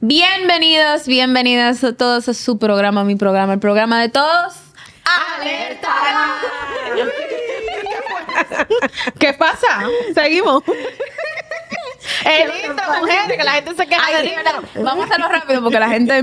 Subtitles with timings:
[0.00, 4.54] Bienvenidos, bienvenidas a todos a su programa, mi programa, el programa de todos.
[5.40, 5.88] ¡Alerta!
[9.18, 9.66] ¿Qué pasa?
[10.14, 10.62] Seguimos.
[12.24, 14.62] El intro, mujeres, que la gente se Ay, verdad.
[14.76, 16.22] Vamos a hacerlo rápido porque la gente.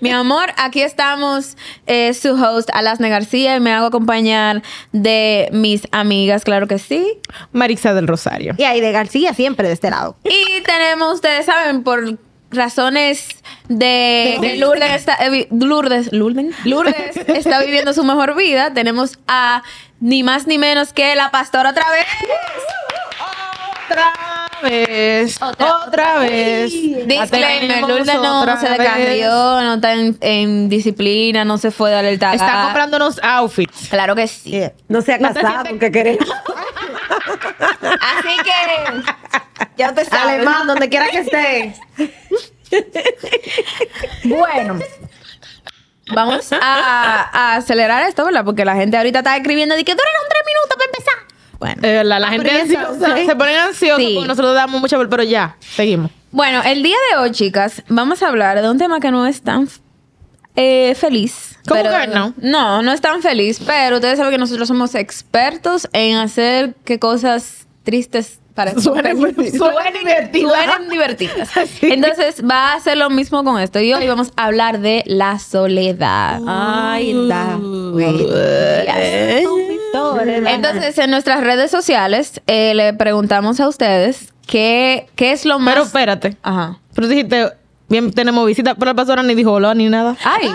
[0.00, 5.86] Mi amor, aquí estamos, eh, su host, Alasne García, y me hago acompañar de mis
[5.92, 7.20] amigas, claro que sí.
[7.52, 8.56] Marixa del Rosario.
[8.58, 10.16] Y ahí de García siempre de este lado.
[10.24, 12.18] Y tenemos, ustedes saben, por
[12.52, 13.28] razones
[13.68, 19.62] de que Lourdes está, eh, Lourdes, Lourdes, Lourdes está viviendo su mejor vida, tenemos a
[20.00, 22.06] ni más ni menos que la pastora otra vez.
[23.90, 24.12] Otra
[24.62, 25.42] vez.
[25.42, 26.72] Otra- Otra, vez.
[26.72, 28.78] Disclaimer, Lourdes no, no se vez.
[28.78, 32.34] descarrió, no está en, en disciplina, no se fue a dar el tag.
[32.34, 33.88] Está comprándonos outfits.
[33.90, 34.60] Claro que sí.
[34.88, 36.28] No se ha No casado sientes- porque queremos.
[37.82, 39.02] Así que
[39.76, 40.34] ya te sabes.
[40.36, 41.74] Alemán, donde quiera que esté.
[44.24, 44.78] Bueno,
[46.14, 48.44] vamos a, a acelerar esto, ¿verdad?
[48.44, 51.14] Porque la gente ahorita está escribiendo de que duran un tres minutos para empezar.
[51.58, 51.82] Bueno.
[52.00, 53.26] Eh, la, la gente pero ya ansiosa, sí.
[53.26, 54.12] se ponen ansiosos Sí.
[54.14, 56.10] porque nosotros damos mucha pero ya, seguimos.
[56.32, 59.42] Bueno, el día de hoy, chicas, vamos a hablar de un tema que no es
[59.42, 59.68] tan
[60.56, 61.58] eh, feliz.
[61.68, 62.34] ¿Cómo pero- que no?
[62.38, 66.98] No, no es tan feliz, pero ustedes saben que nosotros somos expertos en hacer que
[66.98, 68.82] cosas tristes felices.
[68.84, 70.64] suenen divertidas.
[70.64, 71.50] Suenen divertidas.
[71.82, 73.80] Entonces, va a ser lo mismo con esto.
[73.80, 76.40] Y hoy vamos a hablar de la soledad.
[76.46, 77.58] Ay, da.
[80.46, 85.74] Entonces, en nuestras redes sociales eh, le preguntamos a ustedes qué, qué es lo más...
[85.74, 86.36] Pero espérate.
[86.42, 86.78] Ajá.
[86.94, 87.52] Pero dijiste,
[87.88, 90.16] bien, tenemos visita, pero la pastora ni dijo hola ni nada.
[90.24, 90.48] Ay.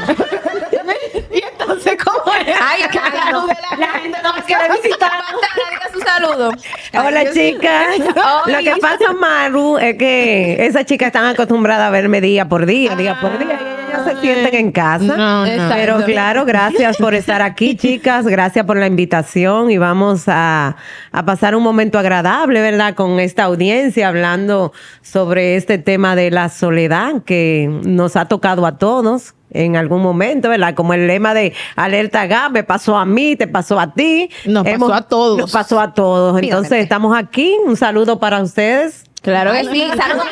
[1.34, 2.27] y entonces, ¿cómo es?
[2.46, 3.48] Ay, claro.
[3.78, 5.12] La gente no quiere visitar.
[5.56, 6.52] Diga su saludo.
[6.94, 8.00] Hola, chicas.
[8.46, 12.96] Lo que pasa, Maru, es que esas chicas están acostumbradas a verme día por día,
[12.96, 13.60] día por día.
[13.62, 15.16] Y ellas se sienten en casa.
[15.18, 15.70] No, no.
[15.70, 18.26] Pero claro, gracias por estar aquí, chicas.
[18.26, 20.76] Gracias por la invitación y vamos a,
[21.12, 22.96] a pasar un momento agradable, ¿verdad?
[22.96, 28.78] Con esta audiencia hablando sobre este tema de la soledad que nos ha tocado a
[28.78, 30.74] todos en algún momento, ¿verdad?
[30.76, 34.30] Como el lema de alerta GAP, me pasó a mí, te pasó a ti.
[34.46, 35.38] Nos pasó a todos.
[35.40, 36.42] Nos pasó a todos.
[36.42, 37.56] Entonces, estamos aquí.
[37.66, 39.04] Un saludo para ustedes.
[39.22, 39.88] Claro que sí.
[39.96, 40.28] Saludos.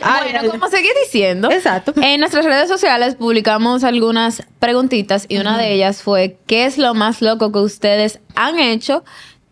[0.00, 1.92] bueno, como seguí diciendo, Exacto.
[2.00, 6.94] en nuestras redes sociales publicamos algunas preguntitas y una de ellas fue ¿qué es lo
[6.94, 9.04] más loco que ustedes han hecho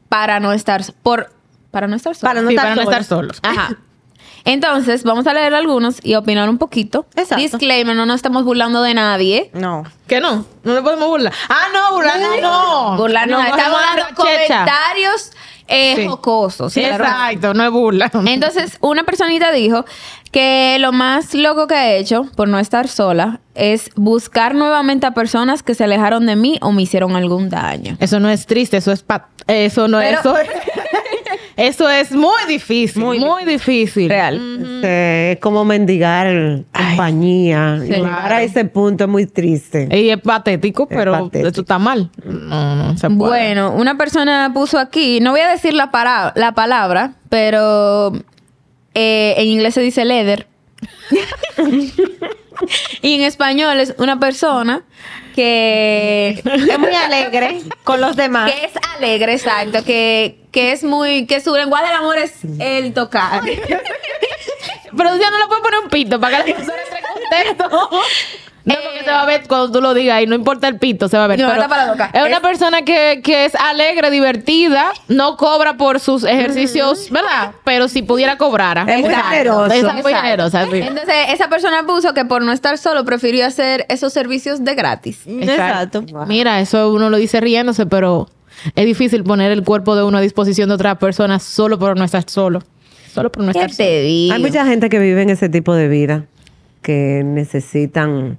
[0.08, 1.32] para no estar por
[1.70, 2.28] para no estar solos?
[2.30, 3.36] Para no Sí, estar para no estar solos.
[3.36, 3.56] solos.
[3.58, 3.76] Ajá.
[4.46, 7.04] Entonces, vamos a leer algunos y opinar un poquito.
[7.16, 7.36] Exacto.
[7.42, 9.50] Disclaimer, no nos estamos burlando de nadie.
[9.52, 9.84] No.
[10.06, 10.46] ¿Qué no?
[10.62, 11.32] No le podemos burlar.
[11.48, 12.96] Ah, no, burlarnos no.
[12.96, 15.32] Burlarnos, No estamos dando comentarios
[15.68, 16.06] eh, Sí.
[16.06, 16.72] jocosos.
[16.72, 17.02] Sí, claro.
[17.04, 18.08] exacto, no es burla.
[18.26, 19.84] Entonces, una personita dijo
[20.30, 25.10] que lo más loco que ha hecho por no estar sola es buscar nuevamente a
[25.12, 27.96] personas que se alejaron de mí o me hicieron algún daño.
[27.98, 30.48] Eso no es triste, eso es pat eso no Pero- eso es
[31.56, 34.08] eso es muy difícil, muy, difícil.
[34.10, 34.36] Real.
[34.62, 37.78] Este, es como mendigar compañía.
[37.82, 37.88] Sí.
[37.92, 39.88] Llegar a ese punto es muy triste.
[39.90, 41.48] Y es patético, pero patético.
[41.48, 42.10] esto está mal.
[42.24, 43.30] No, no se puede.
[43.30, 48.12] Bueno, una persona puso aquí, no voy a decir la, para- la palabra, pero
[48.94, 50.46] eh, en inglés se dice leather.
[53.02, 54.82] y en español es una persona
[55.36, 58.50] que Es muy alegre con los demás.
[58.50, 62.92] que es alegre, exacto, que, que es muy, que su lenguaje del amor es el
[62.94, 63.42] tocar.
[64.96, 66.78] Pero ya no le puedo poner un pito para que la persona
[67.30, 70.66] entre en No, porque se va a ver cuando tú lo digas y no importa
[70.68, 71.38] el pito, se va a ver.
[71.40, 72.10] No, Pero está para la boca.
[72.12, 77.52] es una Es- persona que, que es alegre, divertida, no cobra por sus ejercicios, ¿verdad?
[77.64, 78.78] Pero si pudiera cobrar.
[78.90, 79.72] Es muy generoso.
[79.72, 80.62] Es muy generosa.
[80.64, 85.20] Entonces, esa persona puso que por no estar solo prefirió hacer esos servicios de gratis.
[85.26, 86.04] Exacto.
[86.26, 88.28] Mira, eso uno lo dice riéndose, pero
[88.74, 92.04] es difícil poner el cuerpo de uno a disposición de otra persona solo por no
[92.04, 92.62] estar solo.
[93.14, 93.88] Solo por no ¿Qué estar solo.
[94.34, 96.24] Hay mucha gente que vive en ese tipo de vida,
[96.82, 98.38] que necesitan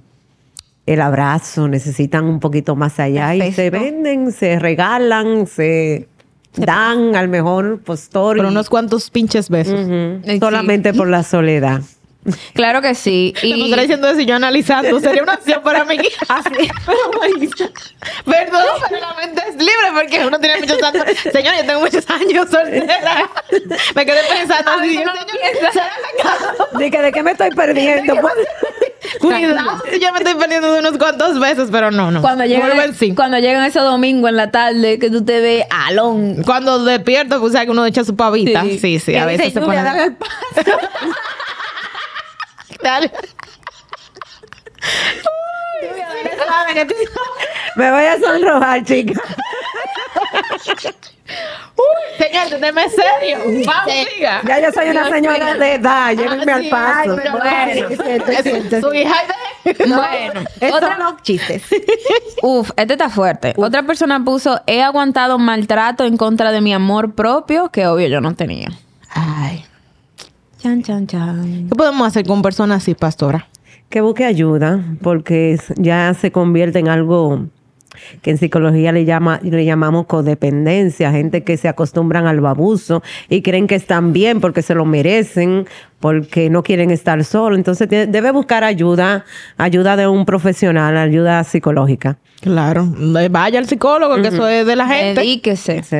[0.92, 6.08] el abrazo, necesitan un poquito más allá y se venden, se regalan, se
[6.56, 8.36] dan al mejor postor.
[8.36, 9.86] Por y- unos cuantos pinches besos.
[10.40, 11.82] Solamente por la soledad.
[12.52, 13.32] Claro que sí.
[13.42, 13.64] Y...
[13.64, 15.00] Estará diciendo eso y yo analizando.
[15.00, 15.96] Sería una opción para mí.
[16.28, 16.68] Así.
[18.24, 21.04] Perdón, pero la mente es libre porque uno tiene muchos años.
[21.32, 23.30] Señor, yo tengo muchos años soltera.
[23.94, 24.70] Me quedé pensando.
[24.72, 26.78] Así, uno señor.
[26.78, 28.14] De que de qué me estoy perdiendo.
[28.20, 28.34] Pues,
[29.20, 32.20] Cuidado yo me estoy perdiendo de unos cuantos veces, pero no, no.
[32.20, 33.14] Cuando llegan, sí.
[33.14, 36.42] cuando llegan esos domingos en la tarde que tú te ves alón.
[36.44, 38.62] Cuando despierto, pues, o sea, que uno echa su pavita.
[38.62, 38.78] Sí.
[38.78, 38.86] Sí,
[39.16, 39.82] a dice, veces se "Lluvia, pone...
[39.82, 40.32] dame el paso".
[42.82, 43.10] Dale.
[47.76, 49.20] Me voy a sonrojar, chica.
[52.18, 53.38] Señor, déme serio.
[53.66, 54.42] Vamos, siga.
[54.46, 57.16] Ya yo soy una señora de edad, llévenme al sí, paso.
[57.42, 59.14] ay, Bueno, Es Su hija
[59.64, 59.74] de...
[59.86, 60.40] Bueno,
[60.74, 61.62] otra, los chistes.
[62.42, 63.54] uf, este está fuerte.
[63.56, 68.20] Otra persona puso, he aguantado maltrato en contra de mi amor propio, que obvio yo
[68.20, 68.70] no tenía.
[69.10, 69.64] Ay.
[70.58, 71.68] Chan, chan, chan.
[71.68, 73.48] ¿Qué podemos hacer con personas así, pastora?
[73.90, 77.46] Que busque ayuda, porque ya se convierte en algo
[78.22, 83.42] que en psicología le, llama, le llamamos codependencia, gente que se acostumbran al abuso y
[83.42, 85.66] creen que están bien porque se lo merecen,
[86.00, 87.58] porque no quieren estar solos.
[87.58, 89.24] Entonces tiene- debe buscar ayuda,
[89.56, 92.18] ayuda de un profesional, ayuda psicológica.
[92.40, 92.86] Claro.
[93.30, 95.20] Vaya al psicólogo, que eso es de la gente.
[95.20, 95.82] Dedíquese.
[95.82, 95.96] Sí.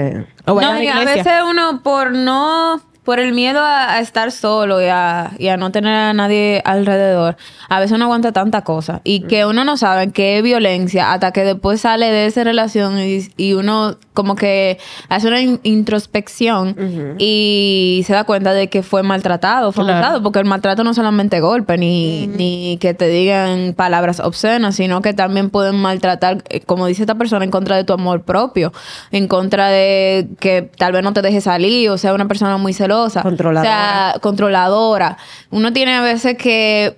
[0.47, 1.23] O vaya No, a la y a iglesia.
[1.25, 5.57] veces uno por no, por el miedo a, a estar solo y a, y a
[5.57, 7.39] no tener a nadie alrededor,
[7.71, 11.33] a veces uno aguanta tanta cosa y que uno no sabe qué es violencia hasta
[11.33, 14.77] que después sale de esa relación y, y uno como que
[15.09, 16.77] hace una in- introspección
[17.19, 19.95] y se da cuenta de que fue maltratado, fue Claro.
[20.01, 25.01] maltratado, porque el maltrato no solamente golpe ni, ni que te digan palabras obscenas, sino
[25.01, 28.73] que también pueden maltratar, eh, como dice esta persona, en contra de tu amor propio,
[29.13, 32.75] en contra de que tal vez no te deje salir o sea una persona muy
[32.75, 32.98] celosa.
[33.07, 33.61] Controladora.
[33.61, 35.17] O sea, controladora.
[35.51, 36.97] Uno tiene a veces que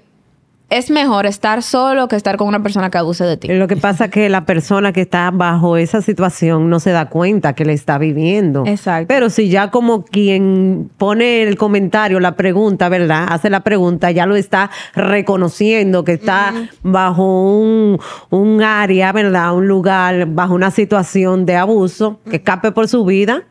[0.70, 3.49] es mejor estar solo que estar con una persona que abuse de ti.
[3.49, 7.08] Lo que pasa es que la persona que está bajo esa situación no se da
[7.08, 8.62] cuenta que le está viviendo.
[8.67, 9.06] Exacto.
[9.08, 13.26] Pero si ya como quien pone el comentario, la pregunta, ¿verdad?
[13.31, 17.99] Hace la pregunta, ya lo está reconociendo que está bajo un,
[18.31, 19.53] un área, ¿verdad?
[19.55, 23.43] Un lugar, bajo una situación de abuso, que escape por su vida.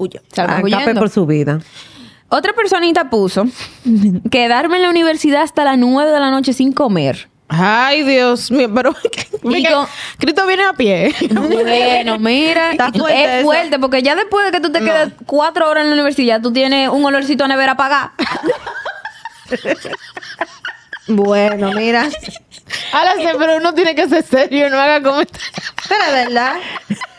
[0.00, 1.00] Ah, escape huyendo.
[1.00, 1.60] por su vida.
[2.34, 3.44] Otra personita puso
[4.30, 7.28] quedarme en la universidad hasta las 9 de la noche sin comer.
[7.48, 8.94] Ay, Dios mío, pero...
[9.42, 9.52] Con-
[10.18, 11.14] Cristo viene a pie.
[11.30, 13.44] Bueno, mira, Está fuerte es eso.
[13.44, 16.50] fuerte porque ya después de que tú te quedes cuatro horas en la universidad, tú
[16.52, 18.12] tienes un olorcito a nevera apagada.
[21.08, 22.08] Bueno, mira.
[22.10, 25.52] Sí, pero uno tiene que ser serio, no haga comentarios.
[25.88, 26.54] Pero es verdad.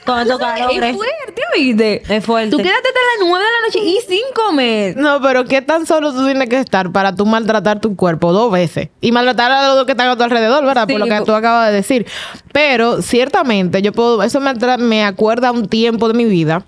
[0.05, 2.03] Con esos Es fuerte, ¿oíste?
[2.09, 2.51] Es fuerte.
[2.51, 4.97] Tú quédate hasta las 9 de la noche y sin comer.
[4.97, 8.51] No, pero ¿qué tan solo tú tienes que estar para tú maltratar tu cuerpo dos
[8.51, 8.89] veces?
[9.01, 10.85] Y maltratar a los que están a tu alrededor, ¿verdad?
[10.87, 12.05] Sí, Por lo que tú acabas de decir.
[12.51, 16.65] Pero ciertamente yo puedo, eso me, me acuerda un tiempo de mi vida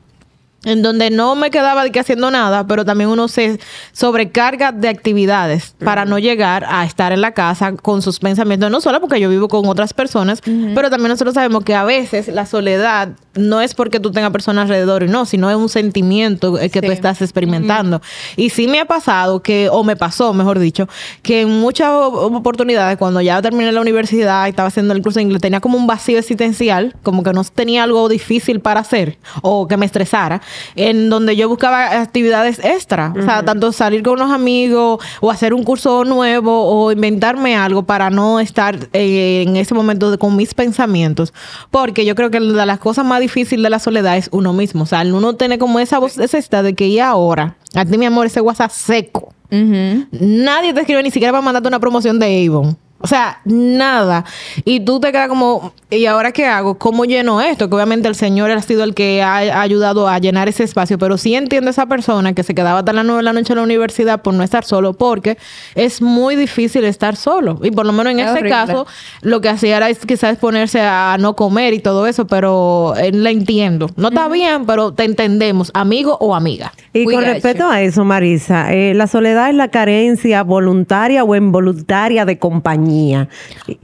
[0.65, 3.59] en donde no me quedaba de que haciendo nada, pero también uno se
[3.93, 8.81] sobrecarga de actividades para no llegar a estar en la casa con sus pensamientos, no
[8.81, 12.45] solo porque yo vivo con otras personas, pero también nosotros sabemos que a veces la
[12.45, 16.69] soledad no es porque tú tengas personas alrededor y no, sino es un sentimiento eh,
[16.69, 18.01] que tú estás experimentando.
[18.35, 20.87] Y sí me ha pasado que, o me pasó, mejor dicho,
[21.21, 25.23] que en muchas oportunidades, cuando ya terminé la universidad y estaba haciendo el curso de
[25.23, 29.67] inglés, tenía como un vacío existencial, como que no tenía algo difícil para hacer o
[29.67, 30.41] que me estresara,
[30.75, 35.53] en donde yo buscaba actividades extra, o sea, tanto salir con unos amigos o hacer
[35.53, 40.35] un curso nuevo o inventarme algo para no estar eh, en ese momento de- con
[40.35, 41.33] mis pensamientos,
[41.71, 44.83] porque yo creo que de las cosas más difíciles de la soledad es uno mismo,
[44.83, 48.05] o sea, uno tiene como esa voz esta de que y ahora, a ti mi
[48.05, 49.33] amor, ese WhatsApp seco.
[49.49, 52.77] Nadie te escribe ni siquiera para mandarte una promoción de Avon.
[52.99, 54.23] O sea, nada.
[54.63, 56.79] Y tú te quedas como, ¿y ahora qué hago?
[56.79, 57.69] ¿Cómo lleno esto?
[57.69, 61.17] Que obviamente el Señor ha sido el que ha, ayudado a llenar ese espacio, pero
[61.17, 63.63] sí entiendo esa persona que se quedaba hasta las nueve de la noche en la
[63.63, 65.37] universidad por no estar solo, porque
[65.75, 67.59] es muy difícil estar solo.
[67.61, 68.49] Y por lo menos en Es este horrible.
[68.49, 68.87] caso,
[69.21, 73.23] lo que hacía era es quizás ponerse a no comer y todo eso, pero él
[73.23, 73.89] la entiendo.
[73.97, 76.73] No está bien, pero te entendemos, amigo o amiga.
[76.93, 81.35] Y We con respecto a eso, Marisa, eh, la soledad es la carencia voluntaria o
[81.35, 82.94] involuntaria de compañía.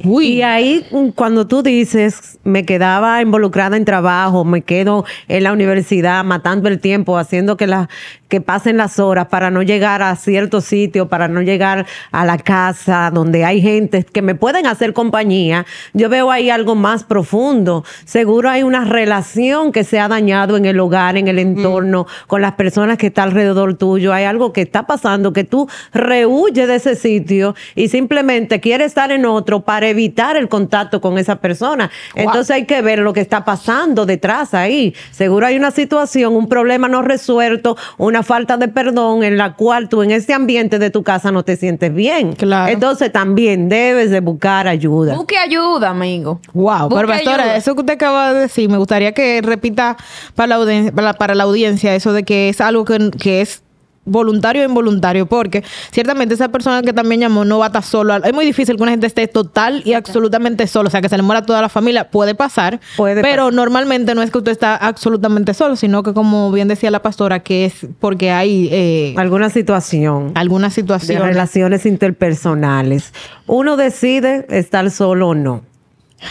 [0.04, 0.28] Uy.
[0.28, 5.54] Y ahí, mm, cuando tú dices, me quedaba involucrada en trabajo, me quedo en la
[5.54, 7.90] universidad matando el tiempo, haciendo que, la,
[8.32, 12.38] que pasen las horas para no llegar a cierto sitio, para no llegar a la
[12.38, 17.84] casa donde hay gente que me pueden hacer compañía, yo veo ahí algo más profundo.
[18.06, 22.42] Seguro hay una relación que se ha dañado en el hogar, en el entorno, con
[22.42, 24.14] las personas que están alrededor tuyo.
[24.14, 29.12] Hay algo que está pasando que tú rehuyes de ese sitio y simplemente quieres estar
[29.12, 31.92] en otro para evitar el contacto con esa persona.
[32.16, 34.96] Entonces hay que ver lo que está pasando detrás ahí.
[35.12, 39.54] Seguro hay una situación, un problema no resuelto, una una falta de perdón en la
[39.56, 42.34] cual tú en ese ambiente de tu casa no te sientes bien.
[42.34, 42.72] Claro.
[42.72, 45.16] Entonces también debes de buscar ayuda.
[45.16, 46.40] Busque ayuda, amigo.
[46.54, 47.56] Wow, Busque pero pastora, ayuda.
[47.56, 49.98] eso que usted acaba de decir, me gustaría que repita
[50.36, 53.64] para la audiencia, para, para la audiencia eso de que es algo que, que es
[54.06, 58.16] voluntario o involuntario, porque ciertamente esa persona que también llamó no va a estar solo.
[58.16, 61.18] Es muy difícil que una gente esté total y absolutamente solo, o sea, que se
[61.18, 63.54] le muera toda la familia, puede pasar, Puede pero pasar.
[63.54, 67.42] normalmente no es que usted está absolutamente solo, sino que como bien decía la pastora,
[67.42, 70.32] que es porque hay eh, Alguna situación.
[70.36, 71.22] alguna de situación.
[71.24, 73.14] relaciones interpersonales.
[73.48, 75.62] Uno decide estar solo o no.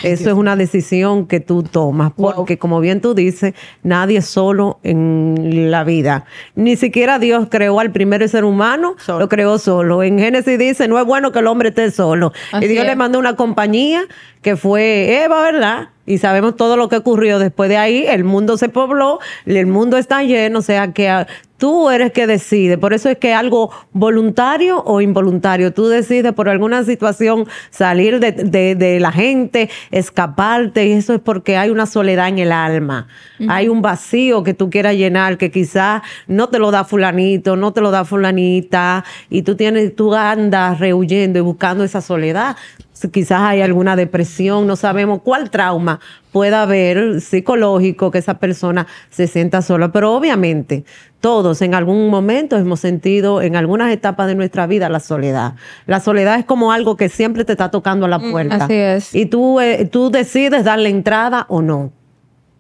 [0.03, 2.35] Eso es una decisión que tú tomas, Wow.
[2.37, 6.25] porque como bien tú dices, nadie es solo en la vida.
[6.55, 9.21] Ni siquiera Dios creó al primer ser humano, Solo.
[9.21, 10.03] lo creó solo.
[10.03, 12.33] En Génesis dice, no es bueno que el hombre esté solo.
[12.53, 14.03] Así y Dios le mandó una compañía
[14.43, 15.89] que fue Eva, ¿verdad?
[16.07, 18.05] Y sabemos todo lo que ocurrió después de ahí.
[18.09, 22.27] El mundo se pobló, el mundo está lleno, o sea que ah, tú eres que
[22.27, 22.79] decide.
[22.79, 28.33] Por eso es que algo voluntario o involuntario, tú decides por alguna situación salir de,
[28.33, 33.07] de- de la gente, escaparte, y eso es porque hay una soledad en el alma.
[33.49, 37.73] Hay un vacío que tú quieras llenar, que quizás no te lo da fulanito, no
[37.73, 42.57] te lo da fulanita, y tú tienes, tú andas rehuyendo y buscando esa soledad.
[43.09, 46.01] Quizás hay alguna depresión, no sabemos cuál trauma
[46.33, 50.85] pueda haber psicológico que esa persona se sienta sola, pero obviamente
[51.21, 55.55] todos en algún momento hemos sentido en algunas etapas de nuestra vida la soledad.
[55.87, 58.65] La soledad es como algo que siempre te está tocando a la puerta.
[58.65, 59.15] así es.
[59.15, 61.93] Y tú, eh, tú decides darle entrada o no.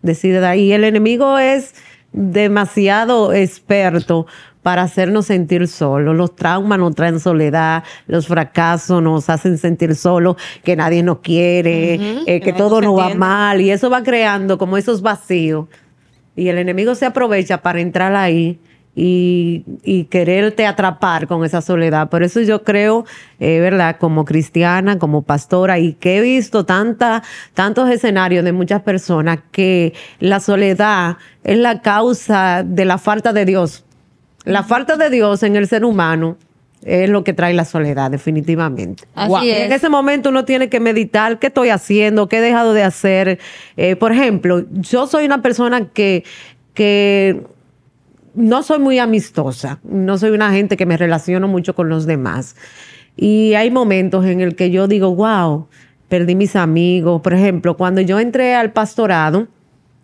[0.02, 0.56] Decide dar.
[0.56, 1.74] Y el enemigo es
[2.12, 4.26] demasiado experto
[4.62, 6.16] para hacernos sentir solos.
[6.16, 12.22] Los traumas nos traen soledad, los fracasos nos hacen sentir solos, que nadie nos quiere,
[12.26, 13.60] eh, que todo nos va mal.
[13.60, 15.66] Y eso va creando como esos vacíos.
[16.36, 18.58] Y el enemigo se aprovecha para entrar ahí
[18.94, 22.08] y, y quererte atrapar con esa soledad.
[22.08, 23.04] Por eso yo creo,
[23.38, 23.96] eh, ¿verdad?
[23.98, 27.22] Como cristiana, como pastora, y que he visto tanta,
[27.54, 33.44] tantos escenarios de muchas personas que la soledad es la causa de la falta de
[33.44, 33.84] Dios.
[34.44, 36.36] La falta de Dios en el ser humano
[36.82, 39.04] es lo que trae la soledad, definitivamente.
[39.14, 39.42] Así Wow.
[39.42, 39.78] Y en es.
[39.78, 43.38] ese momento uno tiene que meditar qué estoy haciendo, qué he dejado de hacer.
[43.76, 46.24] Eh, por ejemplo, yo soy una persona que,
[46.72, 47.42] que
[48.34, 52.56] no soy muy amistosa, no soy una gente que me relaciono mucho con los demás.
[53.16, 55.66] Y hay momentos en el que yo digo, wow,
[56.08, 57.20] perdí mis amigos.
[57.20, 59.48] Por ejemplo, cuando yo entré al pastorado,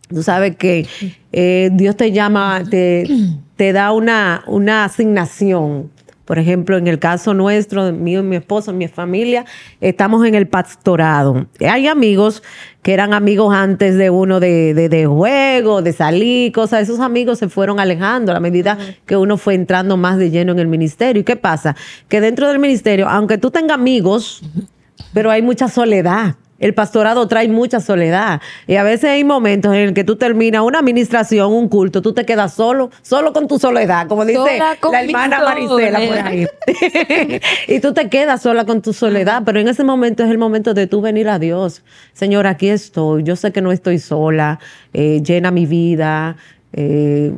[0.09, 0.87] Tú sabes que
[1.33, 3.07] eh, Dios te llama, te,
[3.57, 5.91] te da una, una asignación.
[6.27, 9.45] Por ejemplo, en el caso nuestro, mío y mi esposo, mi familia,
[9.81, 11.47] estamos en el pastorado.
[11.61, 12.43] Hay amigos
[12.83, 16.83] que eran amigos antes de uno de, de, de juego, de salir, cosas.
[16.83, 20.51] Esos amigos se fueron alejando a la medida que uno fue entrando más de lleno
[20.51, 21.21] en el ministerio.
[21.21, 21.77] ¿Y qué pasa?
[22.09, 24.43] Que dentro del ministerio, aunque tú tengas amigos,
[25.15, 26.35] pero hay mucha soledad.
[26.59, 28.41] El pastorado trae mucha soledad.
[28.67, 32.15] Y a veces hay momentos en el que tú terminas una administración, un culto, tú
[32.15, 34.59] te quedas solo, solo con tu soledad, como dice
[34.91, 36.47] la hermana Marisela por ahí.
[37.69, 40.75] y tú te quedas sola con tu soledad, pero en ese momento es el momento
[40.75, 41.83] de tú venir a Dios.
[42.13, 44.59] Señor, aquí estoy, yo sé que no estoy sola,
[44.93, 46.37] eh, llena mi vida,
[46.79, 47.33] eh,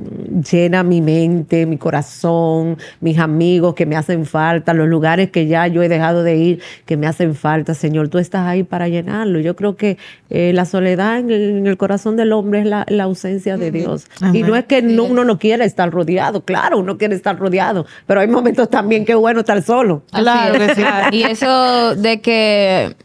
[0.51, 5.67] llena mi mente, mi corazón, mis amigos que me hacen falta, los lugares que ya
[5.69, 7.75] yo he dejado de ir que me hacen falta.
[7.75, 9.39] Señor, tú estás ahí para llenarlo.
[9.39, 9.97] Yo creo que
[10.29, 13.71] eh, la soledad en el, en el corazón del hombre es la, la ausencia de
[13.71, 14.07] Dios.
[14.35, 17.87] Y no es que no- uno no quiere estar rodeado, claro, uno quiere estar rodeado,
[18.07, 20.03] pero hay momentos también que es bueno estar solo.
[20.13, 20.77] Claro es.
[21.13, 22.97] Y eso de que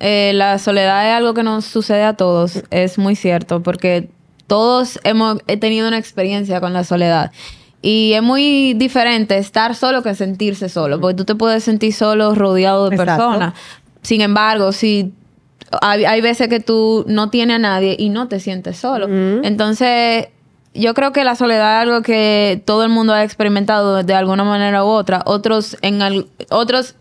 [0.00, 4.10] eh, la soledad es algo que nos sucede a todos es muy cierto, porque
[4.48, 7.30] todos hemos he tenido una experiencia con la soledad.
[7.80, 12.34] Y es muy diferente estar solo que sentirse solo, porque tú te puedes sentir solo
[12.34, 13.24] rodeado de Exacto.
[13.28, 13.54] personas.
[14.02, 15.12] Sin embargo, si
[15.80, 19.06] hay, hay veces que tú no tienes a nadie y no te sientes solo.
[19.44, 20.26] Entonces,
[20.74, 24.42] yo creo que la soledad es algo que todo el mundo ha experimentado de alguna
[24.44, 25.22] manera u otra.
[25.24, 26.96] Otros en al- otros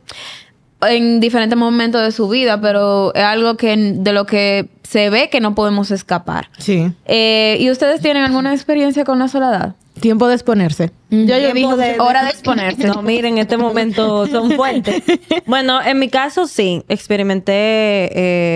[0.82, 5.30] en diferentes momentos de su vida, pero es algo que de lo que se ve
[5.30, 6.50] que no podemos escapar.
[6.60, 6.92] Sí.
[7.06, 9.76] Eh, ¿Y ustedes tienen alguna experiencia con la soledad?
[10.00, 10.92] Tiempo de exponerse.
[11.10, 12.84] Yo dije, de- hora de exponerse.
[12.88, 15.02] No, miren, en este momento son fuertes.
[15.48, 17.52] Bueno, en mi caso sí, experimenté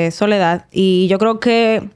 [0.07, 1.89] eh, soledad y yo creo que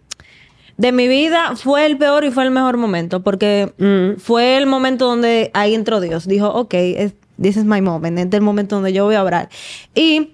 [0.77, 4.17] de mi vida fue el peor y fue el mejor momento porque Mm.
[4.19, 6.27] fue el momento donde ahí entró Dios.
[6.27, 9.23] Dijo, ok, es- this is my moment, este es el momento donde yo voy a
[9.23, 9.49] orar.
[9.93, 10.31] Y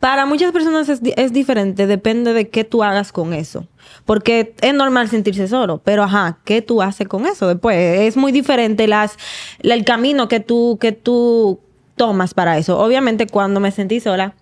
[0.00, 3.66] para muchas personas es, es diferente, depende de qué tú hagas con eso.
[4.04, 7.76] Porque es normal sentirse solo, pero ajá, ¿qué tú haces con eso después?
[8.00, 9.16] Es muy diferente las,
[9.60, 11.58] la- el camino que tú, que tú
[11.96, 12.78] tomas para eso.
[12.78, 14.34] Obviamente, cuando me sentí sola,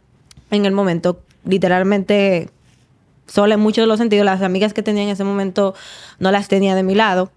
[0.51, 2.51] en el momento, literalmente
[3.27, 4.25] sola en muchos de los sentidos.
[4.27, 5.75] Las amigas que tenía en ese momento
[6.19, 7.31] no las tenía de mi lado.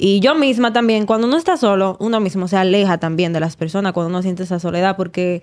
[0.00, 3.56] Y yo misma también, cuando uno está solo, uno mismo se aleja también de las
[3.56, 5.42] personas cuando uno siente esa soledad, porque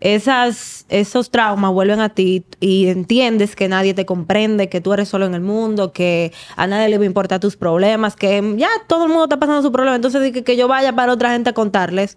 [0.00, 5.08] esas, esos traumas vuelven a ti y entiendes que nadie te comprende, que tú eres
[5.08, 8.68] solo en el mundo, que a nadie le va a importar tus problemas, que ya
[8.86, 9.96] todo el mundo está pasando su problema.
[9.96, 12.16] Entonces, que, que yo vaya para otra gente a contarles.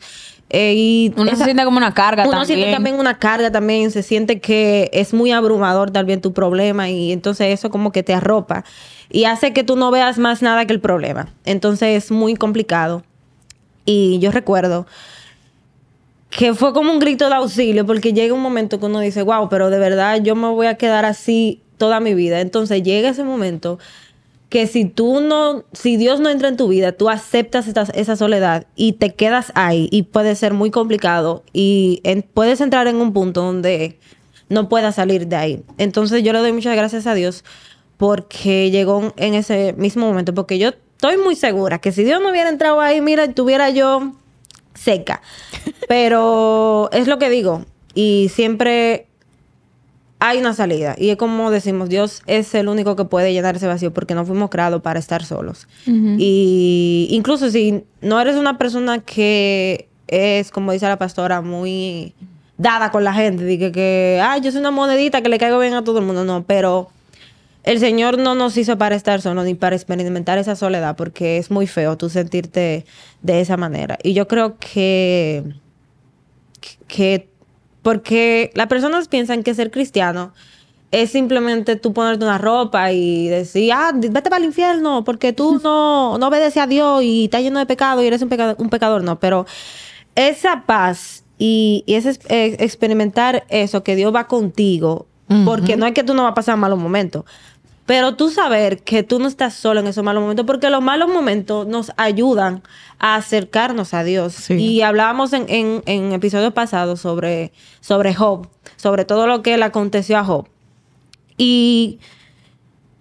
[0.49, 2.47] Eh, y Uno esa- se siente como una carga uno también.
[2.59, 7.11] siente también una carga también, se siente que es muy abrumador también tu problema y
[7.11, 8.63] entonces eso como que te arropa
[9.11, 11.29] y hace que tú no veas más nada que el problema.
[11.45, 13.03] Entonces es muy complicado.
[13.85, 14.85] Y yo recuerdo
[16.29, 19.49] que fue como un grito de auxilio porque llega un momento que uno dice, wow,
[19.49, 22.39] pero de verdad yo me voy a quedar así toda mi vida.
[22.41, 23.79] Entonces llega ese momento
[24.49, 28.15] que si tú no, si Dios no entra en tu vida, tú aceptas esta- esa
[28.15, 32.95] soledad y te quedas ahí y puede ser muy complicado y en- puedes entrar en
[32.95, 33.99] un punto donde
[34.49, 35.63] no puedas salir de ahí.
[35.77, 37.43] Entonces yo le doy muchas gracias a Dios
[37.97, 42.29] porque llegó en ese mismo momento, porque yo estoy muy segura que si Dios no
[42.31, 44.13] hubiera entrado ahí, mira, estuviera yo
[44.73, 45.21] seca.
[45.87, 49.08] Pero es lo que digo y siempre
[50.19, 50.95] hay una salida.
[50.97, 54.25] Y es como decimos, Dios es el único que puede llenar ese vacío porque no
[54.25, 55.67] fuimos creados para estar solos.
[55.85, 62.13] Y incluso si no eres una persona que es, como dice la pastora, muy
[62.57, 65.57] dada con la gente, de que, que ay, yo soy una monedita que le caigo
[65.59, 66.89] bien a todo el mundo, no, pero
[67.63, 71.51] el Señor no nos hizo para estar solos ni para experimentar esa soledad porque es
[71.51, 72.85] muy feo tú sentirte
[73.21, 73.97] de esa manera.
[74.03, 75.43] Y yo creo que
[76.87, 77.29] que
[77.81, 80.33] porque las personas piensan que ser cristiano
[80.91, 85.59] es simplemente tú ponerte una ropa y decir, ah, vete para el infierno porque tú
[85.63, 88.69] no, no obedeces a Dios y estás lleno de pecado y eres un pecador, un
[88.69, 89.03] pecador.
[89.03, 89.45] No, pero
[90.15, 95.07] esa paz y, y ese eh, experimentar eso, que Dios va contigo,
[95.45, 97.23] porque no es que tú no vas a pasar malos momentos,
[97.89, 101.09] pero tú saber que tú no estás solo en esos malos momentos, porque los malos
[101.09, 102.61] momentos nos ayudan
[102.99, 104.33] a acercarnos a Dios.
[104.33, 104.53] Sí.
[104.53, 109.65] Y hablábamos en, en, en episodios pasados sobre, sobre Job, sobre todo lo que le
[109.65, 110.45] aconteció a Job.
[111.35, 111.97] Y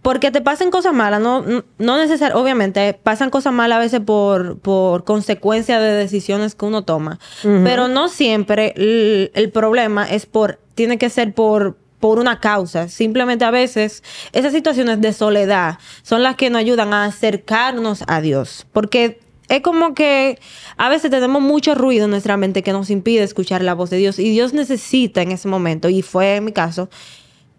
[0.00, 4.00] porque te pasen cosas malas, no, no- no necesariamente, obviamente, pasan cosas malas a veces
[4.00, 7.18] por, por consecuencia de decisiones que uno toma.
[7.42, 12.88] Pero no siempre el, el problema es por, tiene que ser por, por una causa.
[12.88, 18.20] Simplemente a veces esas situaciones de soledad son las que nos ayudan a acercarnos a
[18.20, 18.66] Dios.
[18.72, 20.38] Porque es como que
[20.76, 23.96] a veces tenemos mucho ruido en nuestra mente que nos impide escuchar la voz de
[23.96, 24.18] Dios.
[24.18, 26.88] Y Dios necesita en ese momento, y fue en mi caso,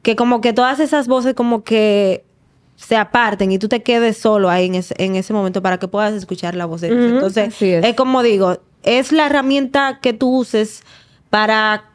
[0.02, 2.23] que como que todas esas voces como que
[2.75, 5.89] se aparten y tú te quedes solo ahí en ese, en ese momento para que
[5.89, 6.99] puedas escuchar la voz de Dios.
[6.99, 7.84] Ujú, Entonces, es.
[7.84, 10.84] es como digo, es la herramienta que tú uses
[11.30, 11.88] para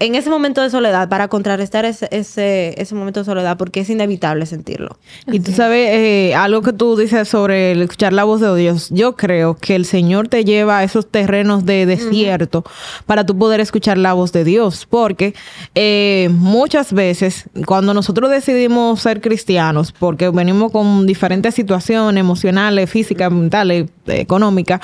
[0.00, 3.90] en ese momento de soledad, para contrarrestar ese, ese, ese momento de soledad, porque es
[3.90, 4.98] inevitable sentirlo.
[5.30, 8.88] Y tú sabes, eh, algo que tú dices sobre el escuchar la voz de Dios,
[8.90, 12.64] yo creo que el Señor te lleva a esos terrenos de desierto
[13.06, 15.34] para tú poder escuchar la voz de Dios, porque
[15.76, 23.30] eh, muchas veces cuando nosotros decidimos ser cristianos, porque venimos con diferentes situaciones emocionales, físicas,
[23.30, 24.80] mentales, económicas,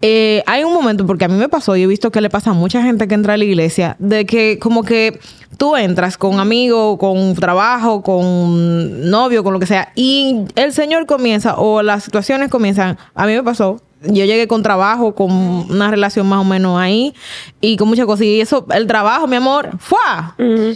[0.00, 2.50] eh, hay un momento, porque a mí me pasó y he visto que le pasa
[2.50, 5.18] a mucha gente que entra a la iglesia, de que como que
[5.56, 11.06] tú entras con amigo, con trabajo, con novio, con lo que sea, y el Señor
[11.06, 15.90] comienza, o las situaciones comienzan, a mí me pasó, yo llegué con trabajo, con una
[15.90, 17.14] relación más o menos ahí,
[17.60, 19.98] y con muchas cosas, y eso, el trabajo, mi amor, fue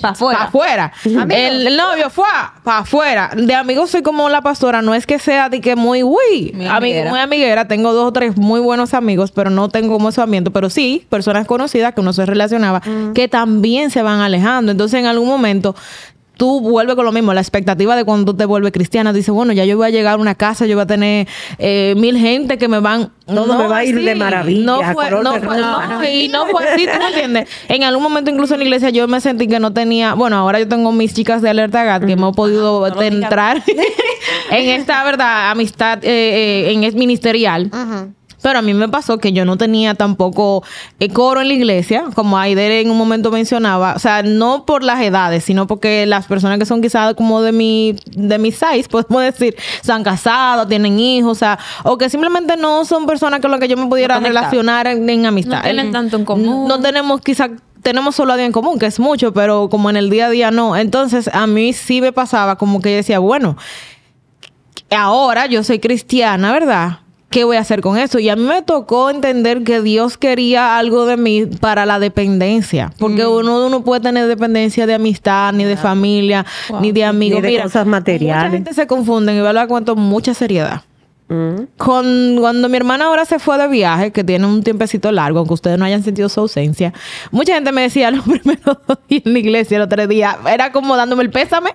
[0.01, 0.39] Pa' afuera.
[0.39, 0.93] Pa' afuera.
[1.05, 2.25] El, el novio fue
[2.65, 3.31] para afuera.
[3.37, 4.83] De amigos soy como la pastora.
[4.83, 7.11] No es que sea de que muy, uy, Muy ami- amiguera.
[7.11, 7.69] muy amiguera.
[7.69, 10.51] Tengo dos o tres muy buenos amigos, pero no tengo como ese ambiente.
[10.51, 12.81] Pero sí, personas conocidas que uno se relacionaba,
[13.15, 14.73] que también se van alejando.
[14.73, 15.75] Entonces, en algún momento,
[16.39, 17.35] tú vuelves con lo mismo.
[17.35, 20.15] La expectativa de cuando tú te vuelves cristiana, dices, bueno, ya yo voy a llegar
[20.15, 23.11] a una casa, yo voy a tener eh, mil gente que me van...
[23.27, 26.67] Todo me va a ir de maravilla, No fue, no fue- no, y no fue
[26.67, 27.49] así, ¿tú me entiendes?
[27.69, 30.15] En algún momento, incluso en la iglesia, yo me sentí que no tenía.
[30.15, 33.63] Bueno, ahora yo tengo mis chicas de alerta GAT que hemos podido no entrar
[34.51, 35.51] en esta, ¿verdad?
[35.51, 37.71] Amistad eh, eh, en es ministerial.
[38.41, 40.63] Pero a mí me pasó que yo no tenía tampoco
[41.01, 43.95] eh, coro en la iglesia, como Aider en un momento mencionaba.
[43.97, 47.51] O sea, no por las edades, sino porque las personas que son quizás como de
[47.53, 52.09] mi, de mi size, podemos decir, se han casado, tienen hijos, o sea, o que
[52.09, 55.57] simplemente no son personas con las que yo me pudiera relacionar en, en amistad.
[55.57, 56.69] No tienen El- tanto en común.
[56.69, 57.51] No tenemos quizás
[57.83, 60.31] tenemos solo a Dios en común, que es mucho, pero como en el día a
[60.31, 60.77] día no.
[60.77, 63.57] Entonces, a mí sí me pasaba como que yo decía, bueno,
[64.91, 66.99] ahora yo soy cristiana, ¿verdad?
[67.31, 68.19] ¿Qué voy a hacer con eso?
[68.19, 72.91] Y a mí me tocó entender que Dios quería algo de mí para la dependencia.
[72.99, 73.31] Porque Mm.
[73.31, 76.47] uno no puede tener dependencia de amistad, ni de familia,
[76.81, 77.43] ni de amigos.
[77.43, 78.45] Ni de cosas materiales.
[78.45, 80.83] Mucha gente se confunden y yo lo cuento con mucha seriedad.
[81.29, 81.65] Mm.
[81.77, 85.53] Con, cuando mi hermana ahora se fue de viaje, que tiene un tiempecito largo, aunque
[85.53, 86.95] ustedes no hayan sentido su ausencia,
[87.31, 88.79] mucha gente me decía los primeros
[89.11, 91.75] días en la iglesia el otro día, era como dándome el pésame.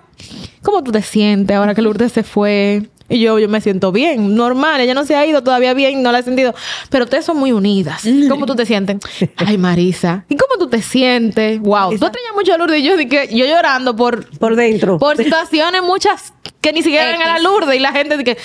[0.62, 2.88] ¿Cómo tú te sientes ahora que Lourdes se fue?
[3.08, 6.10] Y yo, yo me siento bien, normal, ella no se ha ido todavía bien, no
[6.10, 6.54] la he sentido.
[6.88, 8.02] Pero ustedes son muy unidas.
[8.30, 8.96] ¿Cómo tú te sientes?
[9.36, 10.24] Ay, Marisa.
[10.28, 11.60] ¿Y cómo tú te sientes?
[11.60, 11.90] Wow.
[11.90, 14.98] Tú extrañas mucho a Lourdes y yo, dije, yo llorando por, Por dentro.
[14.98, 18.38] por situaciones muchas que ni siquiera eran a la Lourdes y la gente de que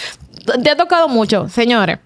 [0.61, 1.99] te ha tocado mucho, señores.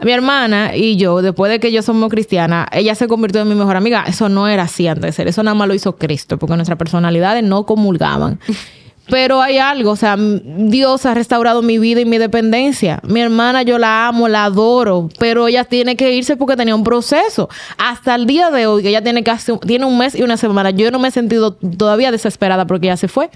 [0.00, 3.54] Mi hermana y yo, después de que yo somos cristianas, ella se convirtió en mi
[3.54, 4.04] mejor amiga.
[4.08, 5.28] Eso no era así antes de ser.
[5.28, 8.40] Eso nada más lo hizo Cristo, porque nuestras personalidades no comulgaban.
[9.08, 13.00] Pero hay algo, o sea, Dios ha restaurado mi vida y mi dependencia.
[13.02, 16.84] Mi hermana yo la amo, la adoro, pero ella tiene que irse porque tenía un
[16.84, 17.50] proceso.
[17.76, 20.70] Hasta el día de hoy, que ella tiene casi tiene un mes y una semana,
[20.70, 23.28] yo no me he sentido todavía desesperada porque ella se fue.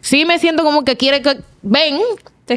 [0.00, 1.98] Sí me siento como que quiere que ven.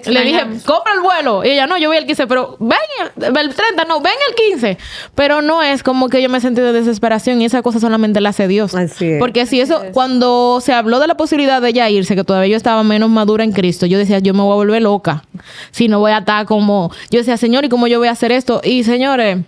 [0.01, 1.43] Te Le dije, compra el vuelo.
[1.43, 2.77] Y ella, no, yo voy el 15, pero ven
[3.17, 4.77] el, el 30, no, ven el 15.
[5.15, 8.21] Pero no es como que yo me he sentido de desesperación y esa cosa solamente
[8.21, 8.73] la hace Dios.
[8.75, 9.19] Así es.
[9.19, 12.57] Porque si eso, cuando se habló de la posibilidad de ella irse, que todavía yo
[12.57, 15.23] estaba menos madura en Cristo, yo decía, yo me voy a volver loca.
[15.71, 18.31] Si no voy a estar como, yo decía, Señor, ¿y cómo yo voy a hacer
[18.31, 18.61] esto?
[18.63, 19.39] Y señores,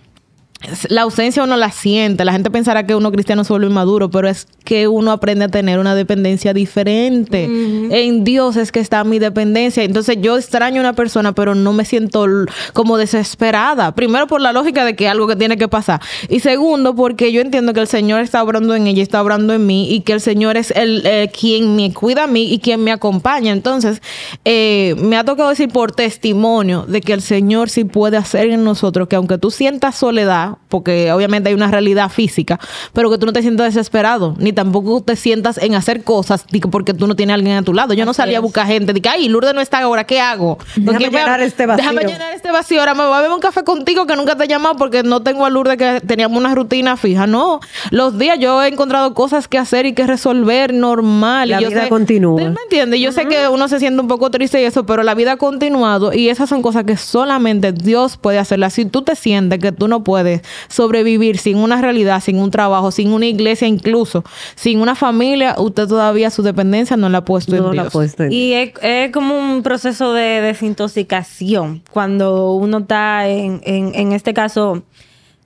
[0.88, 2.24] la ausencia uno la siente.
[2.24, 5.48] La gente pensará que uno cristiano se vuelve inmaduro, pero es que uno aprende a
[5.48, 7.44] tener una dependencia diferente.
[7.44, 9.84] En Dios es que está mi dependencia.
[9.84, 12.26] Entonces yo extraño a una persona, pero no me siento
[12.72, 13.94] como desesperada.
[13.94, 16.00] Primero por la lógica de que algo que tiene que pasar.
[16.28, 19.66] Y segundo porque yo entiendo que el Señor está obrando en ella, está obrando en
[19.66, 22.82] mí y que el Señor es el eh, quien me cuida a mí y quien
[22.82, 23.52] me acompaña.
[23.52, 24.00] Entonces
[24.44, 28.64] eh, me ha tocado decir por testimonio de que el Señor sí puede hacer en
[28.64, 32.58] nosotros que aunque tú sientas soledad, porque obviamente hay una realidad física,
[32.92, 36.94] pero que tú no te sientas desesperado, ni tampoco te sientas en hacer cosas porque
[36.94, 37.94] tú no tienes a alguien a tu lado.
[37.94, 40.58] Yo no salía a buscar gente, que, ay, Lourdes no está ahora, ¿qué hago?
[40.76, 41.82] Déjame ¿Con quién me- llenar este vacío.
[41.90, 42.80] Déjame llenar este vacío.
[42.80, 45.22] Ahora me voy a beber un café contigo que nunca te he llamado porque no
[45.22, 47.26] tengo a Lourdes que teníamos una rutina fija.
[47.26, 51.48] No, los días yo he encontrado cosas que hacer y que resolver normal.
[51.50, 52.40] La y yo vida sé- continúa.
[52.40, 53.00] ¿Tú ¿Me entiendes?
[53.00, 55.36] Yo sé que uno se siente un poco triste y eso, pero la vida ha
[55.36, 58.72] continuado y esas son cosas que solamente Dios puede hacerlas.
[58.74, 60.35] Si tú te sientes que tú no puedes
[60.68, 65.86] sobrevivir sin una realidad, sin un trabajo, sin una iglesia incluso, sin una familia, usted
[65.86, 67.92] todavía su dependencia no la ha puesto No en la Dios.
[67.92, 73.94] puesto en- Y es, es como un proceso de desintoxicación cuando uno está en, en,
[73.94, 74.82] en este caso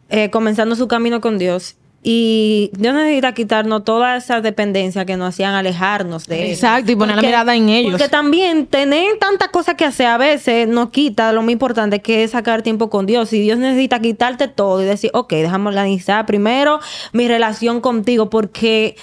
[0.09, 1.77] eh, comenzando su camino con Dios.
[2.03, 6.51] Y Dios necesita quitarnos toda esa dependencia que nos hacían alejarnos de Él.
[6.53, 7.93] Exacto, y poner la mirada en ellos.
[7.93, 12.25] Porque también tener tantas cosas que hacer a veces nos quita lo más importante que
[12.25, 13.33] es sacar tiempo con Dios.
[13.35, 16.81] Y Dios necesita quitarte todo y decir, ok, déjame organizar primero
[17.13, 18.97] mi relación contigo porque...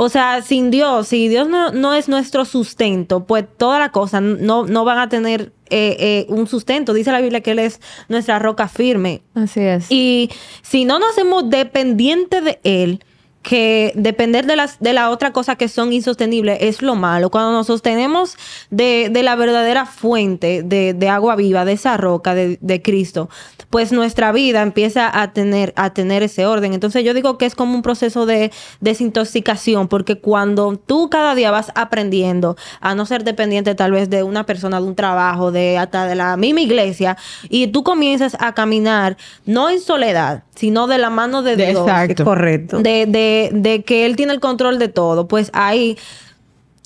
[0.00, 4.22] O sea, sin Dios, si Dios no, no es nuestro sustento, pues todas las cosas
[4.22, 6.94] no, no van a tener eh, eh, un sustento.
[6.94, 9.22] Dice la Biblia que Él es nuestra roca firme.
[9.34, 9.90] Así es.
[9.90, 10.30] Y
[10.62, 13.04] si no nos hacemos dependientes de Él,
[13.42, 17.30] que depender de las de la otra cosa que son insostenibles es lo malo.
[17.30, 18.36] Cuando nos sostenemos
[18.70, 23.28] de, de la verdadera fuente de, de agua viva, de esa roca de, de Cristo,
[23.70, 26.72] pues nuestra vida empieza a tener, a tener ese orden.
[26.72, 31.50] Entonces yo digo que es como un proceso de desintoxicación, porque cuando tú cada día
[31.50, 35.78] vas aprendiendo a no ser dependiente tal vez de una persona, de un trabajo, de
[35.78, 37.16] hasta de la misma iglesia,
[37.48, 41.70] y tú comienzas a caminar no en soledad, sino de la mano de Dios.
[41.70, 42.24] exacto.
[42.24, 42.78] Correcto.
[42.80, 45.96] De, de, de que Él tiene el control de todo, pues ahí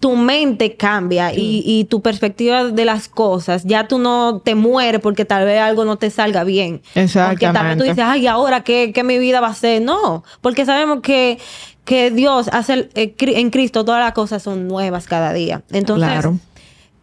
[0.00, 3.62] tu mente cambia y, y tu perspectiva de las cosas.
[3.64, 6.83] Ya tú no te mueres porque tal vez algo no te salga bien.
[6.94, 7.85] Porque tal vez tú Exactamente.
[7.85, 9.81] dices, ay, ¿ahora qué, qué mi vida va a ser?
[9.81, 11.38] No, porque sabemos que,
[11.85, 15.62] que Dios hace el- eh, en Cristo todas las cosas son nuevas cada día.
[15.70, 16.38] Entonces, Claro.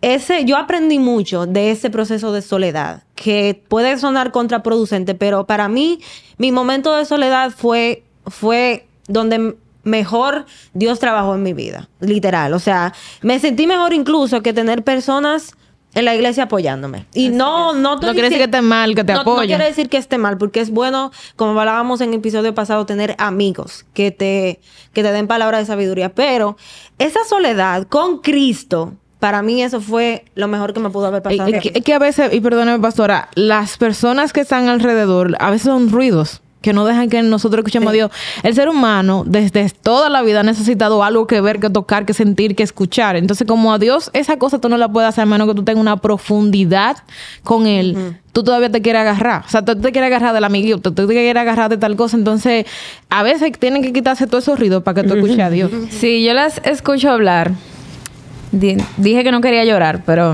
[0.01, 5.69] ese, yo aprendí mucho de ese proceso de soledad, que puede sonar contraproducente, pero para
[5.69, 5.99] mí,
[6.37, 12.53] mi momento de soledad fue, fue donde mejor Dios trabajó en mi vida, literal.
[12.53, 15.55] O sea, me sentí mejor incluso que tener personas
[15.95, 17.07] en la iglesia apoyándome.
[17.13, 19.89] Y no, no, No quiere decir que esté mal, que te no, no quiere decir
[19.89, 24.11] que esté mal, porque es bueno, como hablábamos en el episodio pasado, tener amigos que
[24.11, 24.59] te,
[24.93, 26.13] que te den palabras de sabiduría.
[26.13, 26.57] Pero
[26.99, 31.49] esa soledad con Cristo, para mí eso fue lo mejor que me pudo haber pasado.
[31.49, 35.65] Es que, que a veces, y perdóname, pastora, las personas que están alrededor a veces
[35.65, 36.41] son ruidos.
[36.61, 38.11] Que no dejan que nosotros escuchemos a Dios.
[38.43, 42.13] El ser humano desde toda la vida ha necesitado algo que ver, que tocar, que
[42.13, 43.15] sentir, que escuchar.
[43.15, 45.63] Entonces, como a Dios esa cosa tú no la puedes hacer a menos que tú
[45.63, 46.97] tengas una profundidad
[47.43, 48.17] con Él.
[48.33, 49.43] Tú todavía te quieres agarrar.
[49.45, 52.17] O sea, tú te quieres agarrar del amiguito, tú te quieres agarrar de tal cosa.
[52.17, 52.65] Entonces,
[53.09, 55.71] a veces tienen que quitarse todos esos ruidos para que tú escuches a Dios.
[55.91, 57.51] Sí, yo las escucho hablar.
[58.51, 60.33] Di- dije que no quería llorar, pero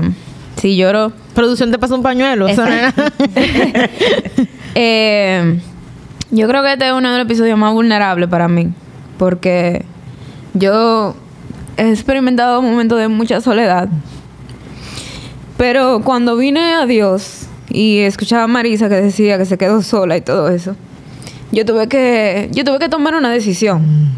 [0.60, 1.12] si lloro.
[1.34, 2.46] Producción te pasa un pañuelo.
[2.46, 2.92] o sea,
[4.78, 5.58] Eh,
[6.36, 8.68] yo creo que este es uno de los episodios más vulnerables para mí.
[9.18, 9.84] Porque
[10.52, 11.14] yo
[11.78, 13.88] he experimentado momentos de mucha soledad.
[15.56, 20.18] Pero cuando vine a Dios y escuchaba a Marisa que decía que se quedó sola
[20.18, 20.76] y todo eso,
[21.52, 24.10] yo tuve que, yo tuve que tomar una decisión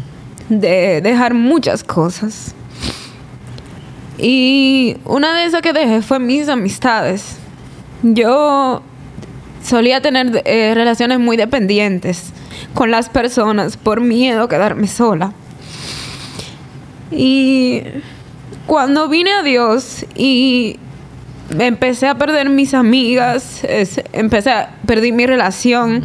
[0.49, 2.53] de dejar muchas cosas.
[4.17, 7.37] Y una de esas que dejé fue mis amistades.
[8.03, 8.81] Yo
[9.63, 12.33] solía tener eh, relaciones muy dependientes
[12.73, 15.33] con las personas por miedo a quedarme sola.
[17.11, 17.83] Y
[18.65, 20.77] cuando vine a Dios y
[21.57, 23.61] empecé a perder mis amigas,
[24.13, 26.03] empecé a perdí mi relación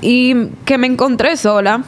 [0.00, 1.84] y que me encontré sola.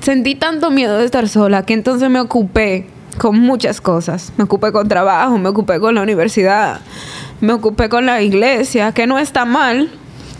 [0.00, 2.86] Sentí tanto miedo de estar sola que entonces me ocupé
[3.18, 4.32] con muchas cosas.
[4.36, 6.80] Me ocupé con trabajo, me ocupé con la universidad,
[7.42, 9.90] me ocupé con la iglesia, que no está mal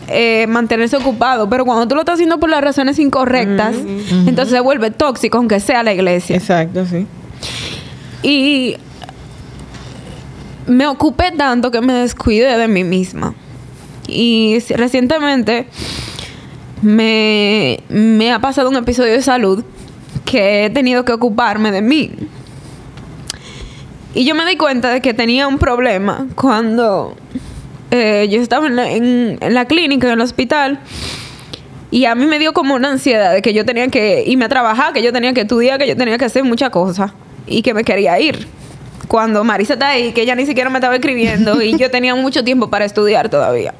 [0.07, 4.61] eh, mantenerse ocupado, pero cuando tú lo estás haciendo por las razones incorrectas, entonces se
[4.61, 6.37] vuelve tóxico, aunque sea la iglesia.
[6.37, 7.05] Exacto, sí.
[8.23, 8.77] Y
[10.65, 13.35] me ocupé tanto que me descuidé de mí misma.
[14.07, 15.67] Y recientemente
[16.81, 19.65] me, me ha pasado un episodio de salud
[20.23, 22.11] que he tenido que ocuparme de mí.
[24.15, 27.15] Y yo me di cuenta de que tenía un problema cuando
[27.91, 30.79] eh, yo estaba en la, en- en la clínica, en el hospital.
[31.89, 34.49] Y a mí me dio como una ansiedad de que yo tenía que irme a
[34.49, 37.11] trabajar, que yo tenía que estudiar, que yo tenía que hacer muchas cosas.
[37.47, 38.47] Y que me quería ir.
[39.07, 42.43] Cuando Marisa está ahí, que ella ni siquiera me estaba escribiendo y yo tenía mucho
[42.43, 43.73] tiempo para estudiar todavía.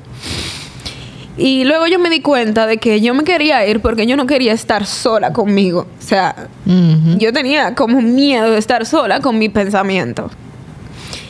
[1.35, 4.27] Y luego yo me di cuenta de que yo me quería ir porque yo no
[4.27, 5.87] quería estar sola conmigo.
[5.99, 6.47] O sea,
[7.17, 10.29] yo tenía como miedo de estar sola con mi pensamiento.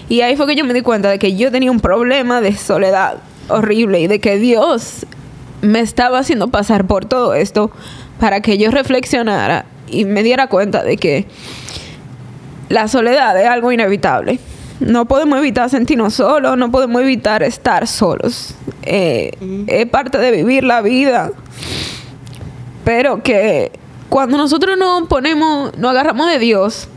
[0.09, 2.55] Y ahí fue que yo me di cuenta de que yo tenía un problema de
[2.55, 5.05] soledad horrible y de que Dios
[5.61, 7.71] me estaba haciendo pasar por todo esto
[8.19, 11.25] para que yo reflexionara y me diera cuenta de que
[12.67, 14.39] la soledad es algo inevitable.
[14.79, 18.55] No podemos evitar sentirnos solos, no podemos evitar estar solos.
[18.83, 19.31] Eh,
[19.67, 21.31] Es parte de vivir la vida.
[22.83, 23.71] Pero que
[24.09, 26.87] cuando nosotros nos ponemos, nos agarramos de Dios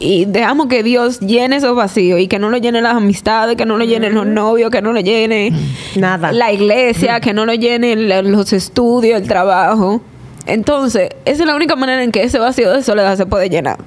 [0.00, 3.64] y dejamos que Dios llene esos vacíos y que no lo llene las amistades, que
[3.66, 5.52] no lo llenen los novios, que no lo llene
[5.96, 6.32] Nada.
[6.32, 10.02] la iglesia, que no lo llenen los estudios, el trabajo.
[10.46, 13.78] Entonces, esa es la única manera en que ese vacío de soledad se puede llenar.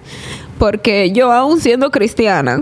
[0.58, 2.62] Porque yo, aún siendo cristiana,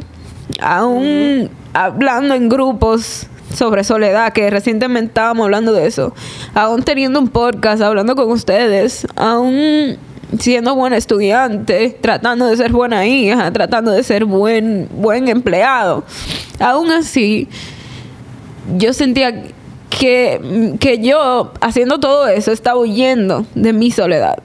[0.59, 6.13] aún hablando en grupos sobre soledad, que recientemente estábamos hablando de eso,
[6.53, 9.97] aún teniendo un podcast, hablando con ustedes, aún
[10.39, 16.03] siendo buena estudiante, tratando de ser buena hija, tratando de ser buen, buen empleado,
[16.59, 17.47] aún así,
[18.77, 19.43] yo sentía
[19.89, 24.37] que, que yo, haciendo todo eso, estaba huyendo de mi soledad.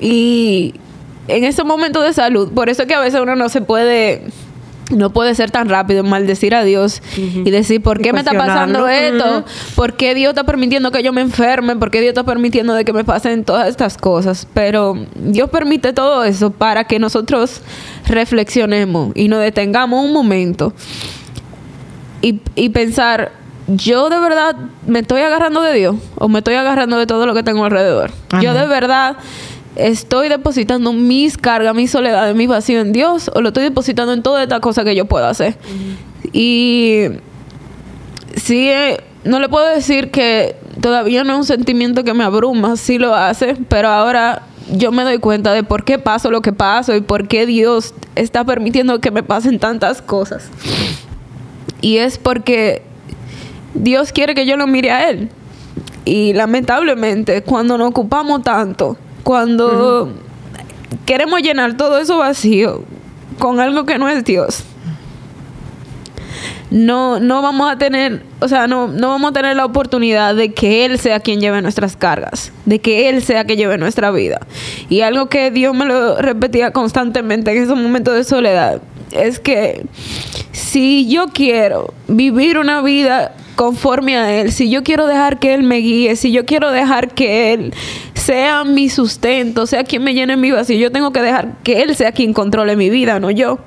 [0.00, 0.74] Y
[1.28, 4.24] en ese momento de salud, por eso es que a veces uno no se puede,
[4.90, 8.32] no puede ser tan rápido en maldecir a Dios y decir, ¿por qué me está
[8.32, 9.44] pasando esto?
[9.76, 11.76] ¿Por qué Dios está permitiendo que yo me enferme?
[11.76, 14.48] ¿Por qué Dios está permitiendo de que me pasen todas estas cosas?
[14.54, 17.60] Pero Dios permite todo eso para que nosotros
[18.06, 20.72] reflexionemos y nos detengamos un momento
[22.22, 23.32] y, y pensar,
[23.68, 27.34] ¿yo de verdad me estoy agarrando de Dios o me estoy agarrando de todo lo
[27.34, 28.10] que tengo alrededor?
[28.40, 29.16] ¿Yo de verdad
[29.78, 34.22] estoy depositando mis cargas, mi soledad, mi vacío en Dios o lo estoy depositando en
[34.22, 35.56] todas estas cosas que yo puedo hacer?
[36.32, 37.06] Y
[38.36, 42.76] sí, eh, no le puedo decir que todavía no es un sentimiento que me abruma,
[42.76, 46.52] sí lo hace, pero ahora yo me doy cuenta de por qué paso lo que
[46.52, 50.48] paso y por qué Dios está permitiendo que me pasen tantas cosas.
[51.80, 52.82] Y es porque
[53.74, 55.30] Dios quiere que yo lo mire a Él.
[56.04, 58.96] Y lamentablemente, cuando nos ocupamos tanto,
[59.28, 60.10] cuando
[61.04, 62.82] queremos llenar todo eso vacío
[63.38, 64.64] con algo que no es Dios,
[66.70, 70.54] no, no vamos a tener, o sea, no, no vamos a tener la oportunidad de
[70.54, 74.40] que Él sea quien lleve nuestras cargas, de que Él sea quien lleve nuestra vida.
[74.88, 78.80] Y algo que Dios me lo repetía constantemente en esos momentos de soledad
[79.12, 79.84] es que
[80.52, 85.64] si yo quiero vivir una vida conforme a Él, si yo quiero dejar que Él
[85.64, 87.74] me guíe, si yo quiero dejar que Él
[88.14, 91.96] sea mi sustento, sea quien me llene mi vacío, yo tengo que dejar que Él
[91.96, 93.58] sea quien controle mi vida, no yo.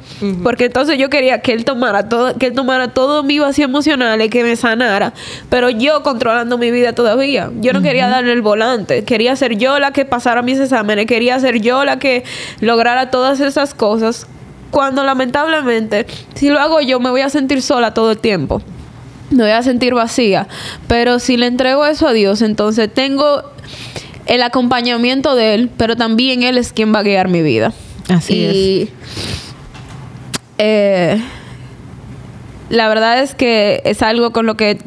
[0.44, 4.22] Porque entonces yo quería que Él tomara todo, que Él tomara todo mi vacío emocional
[4.22, 5.12] y que me sanara,
[5.50, 7.52] pero yo controlando mi vida todavía.
[7.60, 11.38] Yo no quería darle el volante, quería ser yo la que pasara mis exámenes, quería
[11.42, 12.24] ser yo la que
[12.62, 14.26] lograra todas esas cosas.
[14.70, 18.62] Cuando lamentablemente, si lo hago yo, me voy a sentir sola todo el tiempo
[19.32, 20.48] me voy a sentir vacía.
[20.88, 23.44] Pero si le entrego eso a Dios, entonces tengo
[24.26, 27.74] el acompañamiento de Él, pero también Él es quien va a guiar mi vida.
[28.10, 28.90] Así y,
[30.58, 31.22] eh,
[32.70, 34.80] la verdad es que es algo con lo que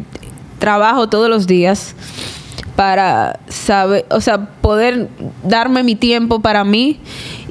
[0.59, 1.95] trabajo todos los días
[2.77, 5.09] para saber, o sea, poder
[5.43, 6.99] darme mi tiempo para mí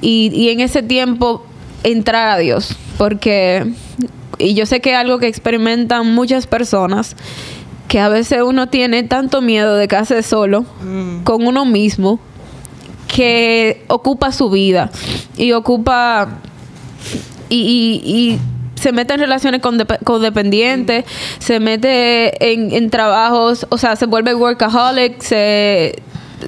[0.02, 1.46] y, y en ese tiempo
[1.84, 2.76] entrar a Dios.
[2.98, 3.74] Porque
[4.44, 7.16] y yo sé que es algo que experimentan muchas personas,
[7.88, 10.66] que a veces uno tiene tanto miedo de quedarse solo
[11.24, 12.20] con uno mismo,
[13.08, 14.90] que ocupa su vida
[15.38, 16.40] y ocupa
[17.50, 18.40] y, y- y
[18.80, 21.06] se mete en relaciones con dep- codependientes,
[21.40, 26.02] se mete en, en trabajos, o sea, se vuelve workaholic, se,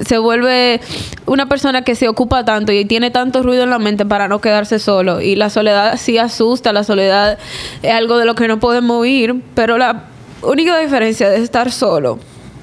[0.06, 0.82] se vuelve
[1.26, 4.42] una persona que se ocupa tanto y tiene tanto ruido en la mente para no
[4.42, 5.22] quedarse solo.
[5.22, 7.38] Y la soledad sí asusta, la soledad
[7.82, 10.06] es algo de lo que no podemos huir, pero la
[10.42, 12.20] única diferencia de estar solo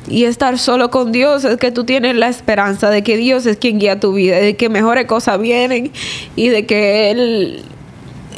[0.09, 3.57] y estar solo con Dios es que tú tienes la esperanza de que Dios es
[3.57, 5.92] quien guía tu vida, de que mejores cosas vienen
[6.37, 7.64] y de que Él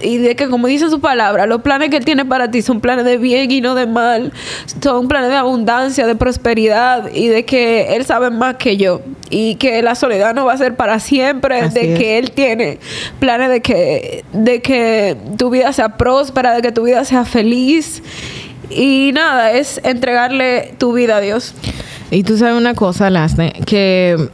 [0.03, 2.81] y de que como dice su palabra, los planes que él tiene para ti son
[2.81, 4.33] planes de bien y no de mal,
[4.83, 9.57] son planes de abundancia, de prosperidad y de que él sabe más que yo y
[9.57, 11.99] que la soledad no va a ser para siempre, Así de es.
[11.99, 12.79] que él tiene
[13.21, 18.03] planes de que de que tu vida sea próspera, de que tu vida sea feliz
[18.71, 21.55] y nada, es entregarle tu vida a Dios.
[22.11, 24.29] Y tú sabes una cosa, Lasne, que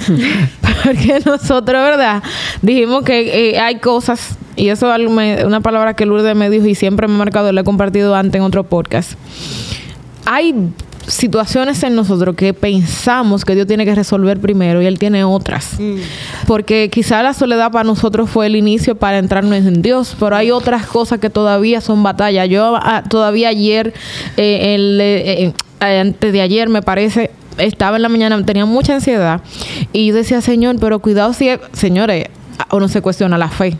[0.84, 2.22] porque nosotros, ¿verdad?
[2.62, 6.74] Dijimos que eh, hay cosas, y eso es una palabra que Lourdes me dijo y
[6.74, 9.12] siempre me ha marcado, lo he compartido antes en otro podcast.
[10.26, 10.54] Hay
[11.06, 15.78] situaciones en nosotros que pensamos que Dios tiene que resolver primero y Él tiene otras.
[16.46, 20.50] Porque quizá la soledad para nosotros fue el inicio para entrarnos en Dios, pero hay
[20.50, 22.44] otras cosas que todavía son batalla.
[22.44, 23.94] Yo ah, todavía ayer,
[24.36, 28.94] eh, el, eh, eh, antes de ayer me parece, estaba en la mañana, tenía mucha
[28.94, 29.40] ansiedad
[29.94, 31.60] y yo decía, Señor, pero cuidado si, es-".
[31.72, 32.26] señores,
[32.68, 33.78] o no se cuestiona la fe.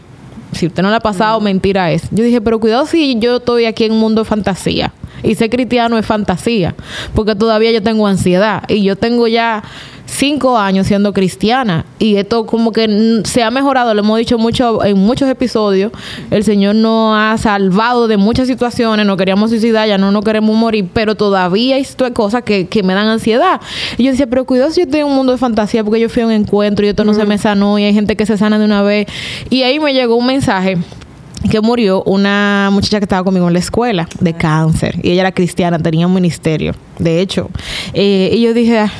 [0.52, 2.08] Si usted no la ha pasado, mentira es.
[2.10, 4.92] Yo dije, pero cuidado si yo estoy aquí en un mundo de fantasía.
[5.22, 6.74] Y ser cristiano es fantasía.
[7.14, 8.62] Porque todavía yo tengo ansiedad.
[8.68, 9.62] Y yo tengo ya
[10.06, 11.84] cinco años siendo cristiana.
[11.98, 13.94] Y esto como que se ha mejorado.
[13.94, 15.92] Lo hemos dicho mucho en muchos episodios.
[16.30, 19.06] El Señor nos ha salvado de muchas situaciones.
[19.06, 20.88] No queríamos suicidar, ya no nos queremos morir.
[20.92, 23.60] Pero todavía hay cosas que, que me dan ansiedad.
[23.96, 25.84] Y yo decía, pero cuidado si yo estoy en un mundo de fantasía.
[25.84, 27.78] Porque yo fui a un encuentro y esto no se me sanó.
[27.78, 29.06] Y hay gente que se sana de una vez.
[29.48, 30.78] Y ahí me llegó un mensaje
[31.48, 35.32] que murió una muchacha que estaba conmigo en la escuela de cáncer y ella era
[35.32, 37.48] cristiana, tenía un ministerio, de hecho.
[37.94, 38.92] Eh, y yo dije, "Ah,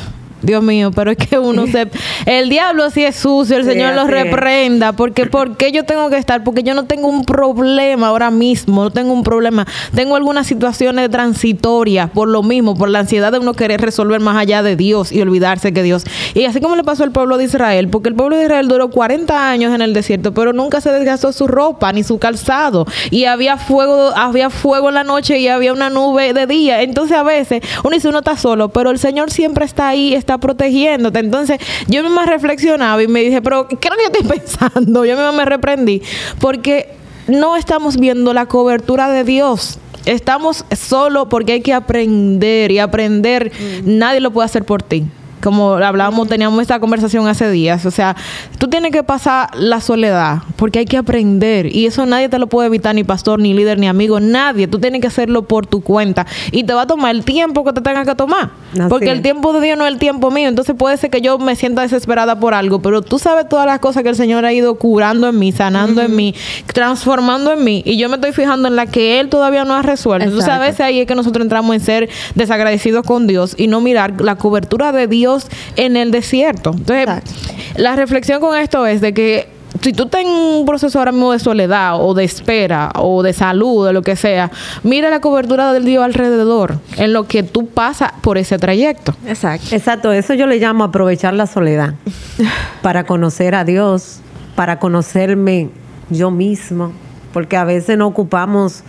[0.43, 1.89] Dios mío, pero es que uno se...
[2.27, 6.11] El diablo sí es sucio, el Sí, Señor lo reprenda, porque ¿por qué yo tengo
[6.11, 6.45] que estar?
[6.45, 9.67] Porque yo no tengo un problema ahora mismo, no tengo un problema.
[9.95, 14.37] Tengo algunas situaciones transitorias por lo mismo, por la ansiedad de uno querer resolver más
[14.37, 16.05] allá de Dios y olvidarse que Dios...
[16.35, 18.91] Y así como le pasó al pueblo de Israel, porque el pueblo de Israel duró
[18.91, 22.87] 40 años en el desierto, pero nunca se desgastó su ropa ni su calzado.
[23.11, 26.83] Y había fuego, había fuego en la noche y había una nube de día.
[26.83, 30.30] Entonces a veces uno dice, uno está solo, pero el Señor siempre está ahí, está
[30.39, 31.19] protegiéndote.
[31.19, 35.05] Entonces yo misma reflexionaba y me dije, pero ¿qué era lo que yo estoy pensando?
[35.05, 36.03] Yo misma me reprendí,
[36.39, 36.89] porque
[37.29, 39.79] no estamos viendo la cobertura de Dios.
[40.07, 43.53] Estamos solo porque hay que aprender y aprender
[43.85, 45.05] nadie lo puede hacer por ti.
[45.43, 47.87] Como hablábamos, teníamos esta conversación hace días.
[47.87, 48.17] O sea,
[48.59, 51.75] tú tienes que pasar la soledad porque hay que aprender.
[51.75, 54.69] Y eso nadie te lo puede evitar, ni pastor, ni líder, ni amigo, nadie.
[54.69, 56.27] Tú tienes que hacerlo por tu cuenta.
[56.53, 58.51] Y te va a tomar el tiempo que te tenga que tomar.
[58.73, 60.49] Así porque el tiempo de Dios no es el tiempo mío.
[60.49, 63.79] Entonces puede ser que yo me sienta desesperada por algo, pero tú sabes todas las
[63.81, 66.35] cosas que el Señor ha ido curando en mí, sanando en mí,
[66.73, 67.83] transformando en mí.
[67.85, 70.29] Y yo me estoy fijando en la que Él todavía no ha resuelto.
[70.29, 73.81] Entonces a veces ahí es que nosotros entramos en ser desagradecidos con Dios y no
[73.81, 75.30] mirar la cobertura de Dios
[75.77, 76.71] en el desierto.
[76.71, 77.33] Entonces, Exacto.
[77.77, 81.33] la reflexión con esto es de que si tú estás en un proceso ahora mismo
[81.33, 84.51] de soledad o de espera o de salud, de lo que sea,
[84.83, 89.15] mira la cobertura del Dios alrededor en lo que tú pasas por ese trayecto.
[89.27, 89.75] Exacto.
[89.75, 91.95] Exacto, eso yo le llamo aprovechar la soledad
[92.83, 94.21] para conocer a Dios,
[94.55, 95.71] para conocerme
[96.11, 96.93] yo mismo,
[97.33, 98.83] porque a veces no ocupamos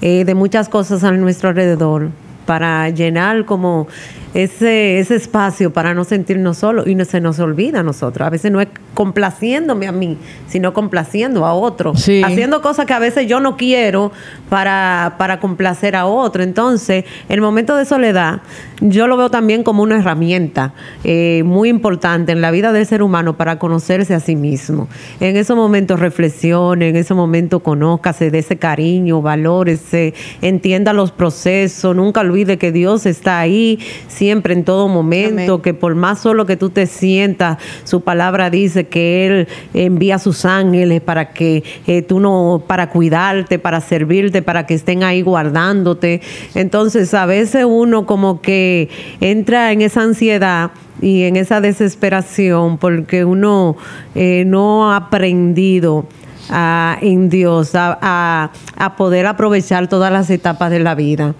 [0.00, 2.10] eh, de muchas cosas a nuestro alrededor
[2.46, 3.86] para llenar como
[4.34, 8.26] ese, ese espacio para no sentirnos solos y no se nos olvida a nosotros.
[8.26, 10.18] A veces no es complaciéndome a mí,
[10.48, 11.94] sino complaciendo a otro.
[11.94, 12.22] Sí.
[12.24, 14.12] Haciendo cosas que a veces yo no quiero
[14.48, 16.42] para, para complacer a otro.
[16.42, 18.42] Entonces, el momento de soledad,
[18.80, 20.74] yo lo veo también como una herramienta
[21.04, 24.88] eh, muy importante en la vida del ser humano para conocerse a sí mismo.
[25.20, 31.94] En esos momentos reflexione, en ese momento conózcase de ese cariño, valórese, entienda los procesos,
[31.94, 33.78] nunca olvide que Dios está ahí
[34.22, 35.62] siempre en todo momento, Amén.
[35.62, 40.18] que por más solo que tú te sientas, su palabra dice que Él envía a
[40.20, 45.22] sus ángeles para que eh, tú no, para cuidarte, para servirte, para que estén ahí
[45.22, 46.20] guardándote.
[46.54, 48.88] Entonces, a veces uno como que
[49.20, 50.70] entra en esa ansiedad
[51.00, 53.76] y en esa desesperación porque uno
[54.14, 56.06] eh, no ha aprendido
[56.48, 61.34] a- en Dios a, a- a poder aprovechar todas las etapas de la vida.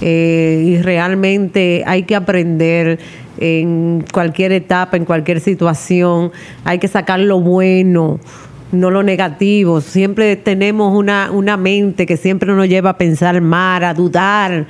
[0.00, 2.98] Eh, y realmente hay que aprender
[3.38, 6.32] en cualquier etapa, en cualquier situación,
[6.64, 8.20] hay que sacar lo bueno,
[8.72, 9.80] no lo negativo.
[9.80, 14.66] Siempre tenemos una, una mente que siempre nos lleva a pensar mal, a dudar,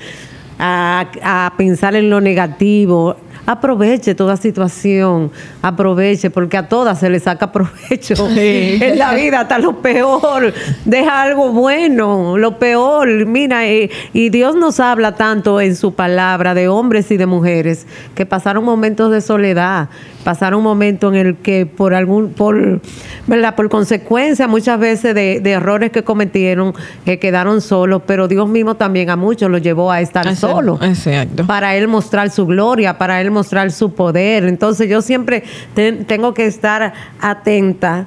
[0.58, 3.16] a, a pensar en lo negativo.
[3.46, 5.30] Aproveche toda situación,
[5.62, 10.52] aproveche, porque a todas se le saca provecho en la vida, hasta lo peor.
[10.84, 13.24] Deja algo bueno, lo peor.
[13.24, 17.86] Mira, eh, y Dios nos habla tanto en su palabra de hombres y de mujeres
[18.16, 19.88] que pasaron momentos de soledad,
[20.26, 22.80] pasaron momentos en el que por algún, por,
[23.28, 23.54] ¿verdad?
[23.54, 26.74] por consecuencia muchas veces de, de errores que cometieron,
[27.04, 30.82] que quedaron solos, pero Dios mismo también a muchos los llevó a estar Exacto, solos
[30.82, 31.46] exacto.
[31.46, 34.42] para él mostrar su gloria, para él mostrar su poder.
[34.46, 38.06] Entonces yo siempre ten- tengo que estar atenta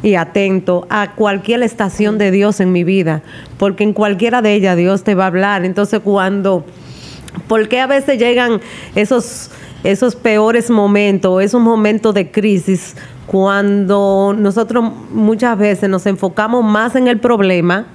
[0.00, 3.22] y atento a cualquier estación de Dios en mi vida,
[3.58, 5.64] porque en cualquiera de ellas Dios te va a hablar.
[5.64, 6.64] Entonces cuando,
[7.48, 8.60] ¿por qué a veces llegan
[8.94, 9.50] esos,
[9.84, 17.08] esos peores momentos, esos momentos de crisis, cuando nosotros muchas veces nos enfocamos más en
[17.08, 17.86] el problema?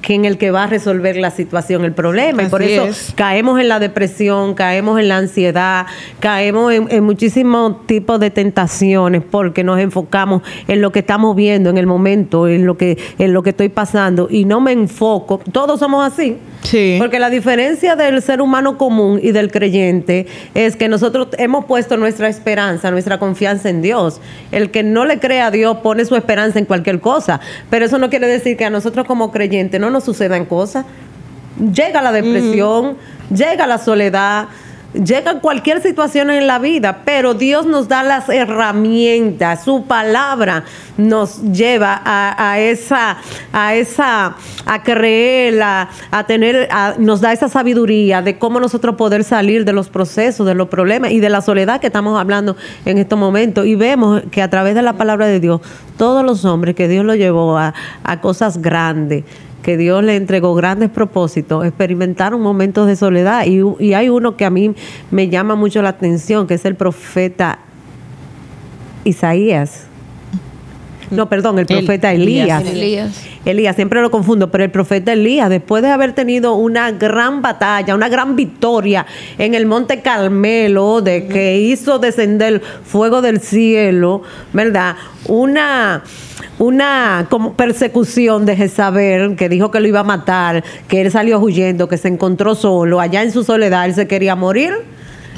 [0.00, 2.42] Que en el que va a resolver la situación, el problema.
[2.42, 3.12] y por eso es.
[3.14, 5.86] caemos en la depresión, caemos en la ansiedad,
[6.20, 11.70] caemos en, en muchísimos tipos de tentaciones porque nos enfocamos en lo que estamos viendo
[11.70, 15.40] en el momento, en lo que, en lo que estoy pasando y no me enfoco.
[15.50, 16.36] Todos somos así.
[16.62, 16.96] Sí.
[16.98, 21.96] Porque la diferencia del ser humano común y del creyente es que nosotros hemos puesto
[21.96, 24.20] nuestra esperanza, nuestra confianza en Dios.
[24.52, 27.40] El que no le cree a Dios pone su esperanza en cualquier cosa.
[27.68, 30.86] Pero eso no quiere decir que a nosotros como creyentes no nos sucedan cosas.
[31.58, 32.96] Llega la depresión,
[33.30, 34.46] llega la soledad,
[34.94, 40.64] llega cualquier situación en la vida, pero Dios nos da las herramientas, su palabra
[40.96, 43.16] nos lleva a, a esa,
[43.52, 48.96] a esa, a creer, a, a tener, a- nos da esa sabiduría de cómo nosotros
[48.96, 52.56] poder salir de los procesos, de los problemas y de la soledad que estamos hablando
[52.86, 53.66] en estos momentos.
[53.66, 55.60] Y vemos que a través de la palabra de Dios,
[55.96, 57.74] todos los hombres que Dios los llevó a,
[58.04, 59.24] a cosas grandes,
[59.62, 63.46] que Dios le entregó grandes propósitos, experimentaron momentos de soledad.
[63.46, 64.74] Y, y hay uno que a mí
[65.10, 67.60] me llama mucho la atención, que es el profeta
[69.04, 69.81] Isaías.
[71.12, 72.64] No, perdón, el El- profeta Elías.
[72.66, 73.22] Elías.
[73.44, 77.94] Elías, siempre lo confundo, pero el profeta Elías, después de haber tenido una gran batalla,
[77.94, 79.04] una gran victoria
[79.36, 84.96] en el monte Carmelo, de que hizo descender fuego del cielo, ¿verdad?
[85.26, 86.02] Una,
[86.58, 91.38] una como persecución de Jezabel, que dijo que lo iba a matar, que él salió
[91.38, 94.72] huyendo, que se encontró solo, allá en su soledad, él se quería morir.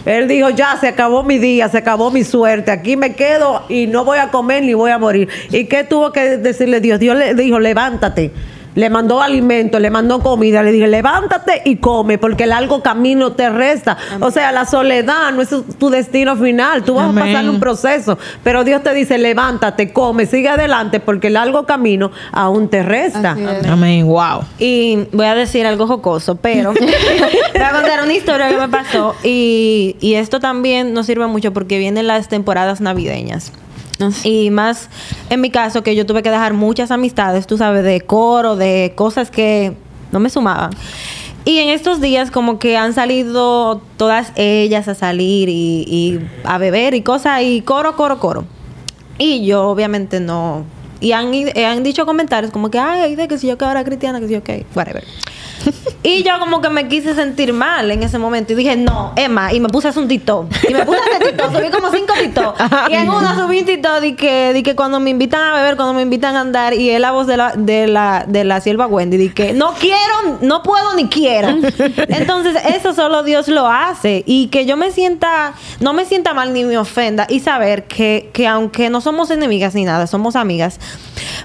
[0.04, 3.86] Él dijo, ya se acabó mi día, se acabó mi suerte, aquí me quedo y
[3.86, 5.28] no voy a comer ni voy a morir.
[5.50, 7.00] ¿Y qué tuvo que decirle Dios?
[7.00, 8.30] Dios le dijo, levántate.
[8.74, 13.32] Le mandó alimento, le mandó comida, le dije, levántate y come, porque el largo camino
[13.32, 13.96] te resta.
[14.20, 17.22] O sea, la soledad no es tu destino final, tú vas Amén.
[17.22, 21.66] a pasar un proceso, pero Dios te dice, levántate, come, sigue adelante, porque el largo
[21.66, 23.36] camino aún te resta.
[23.38, 23.66] Es.
[23.66, 24.42] Amén, wow.
[24.58, 26.72] Y voy a decir algo jocoso, pero
[27.54, 29.14] voy a contar una historia que me pasó.
[29.22, 33.52] Y, y esto también nos sirve mucho porque vienen las temporadas navideñas.
[34.24, 34.88] Y más
[35.30, 38.92] en mi caso, que yo tuve que dejar muchas amistades, tú sabes, de coro, de
[38.96, 39.76] cosas que
[40.12, 40.70] no me sumaban.
[41.44, 46.94] Y en estos días como que han salido todas ellas a salir y, a beber
[46.94, 48.44] y cosas, y coro, coro, coro.
[49.18, 50.64] Y yo obviamente no.
[51.00, 54.20] Y han, han dicho comentarios como que, ay, de que si yo que ahora cristiana,
[54.20, 55.04] que si yo que, whatever.
[56.06, 58.52] Y yo como que me quise sentir mal en ese momento.
[58.52, 59.54] Y dije, no, Emma.
[59.54, 60.52] Y me puse a hacer un TikTok.
[60.68, 61.56] Y me puse a hacer TikTok.
[61.56, 62.56] Subí como cinco TikTok.
[62.90, 65.76] Y en una subí un TikTok de que, de que cuando me invitan a beber,
[65.76, 68.60] cuando me invitan a andar, y es la voz de la, de la, de la
[68.60, 71.48] sierva Wendy, de que no quiero, no puedo ni quiero.
[72.08, 74.24] Entonces, eso solo Dios lo hace.
[74.26, 77.26] Y que yo me sienta, no me sienta mal ni me ofenda.
[77.30, 80.78] Y saber que, que aunque no somos enemigas ni nada, somos amigas.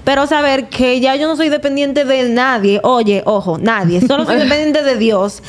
[0.04, 2.80] Pero saber que ya yo no soy dependiente de nadie.
[2.82, 4.00] Oye, ojo, nadie.
[4.00, 5.42] Solo soy dependiente de Dios.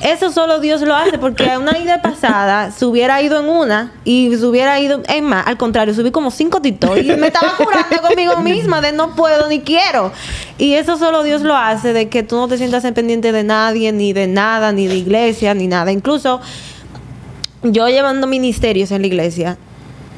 [0.00, 4.34] Eso solo Dios lo hace porque una ida pasada se hubiera ido en una y
[4.36, 5.46] se hubiera ido en más.
[5.46, 9.48] Al contrario, subí como cinco TikTok y me estaba curando conmigo misma de no puedo
[9.48, 10.12] ni quiero.
[10.56, 13.90] Y eso solo Dios lo hace de que tú no te sientas pendiente de nadie,
[13.92, 15.90] ni de nada, ni de iglesia, ni nada.
[15.92, 16.40] Incluso
[17.62, 19.58] yo llevando ministerios en la iglesia,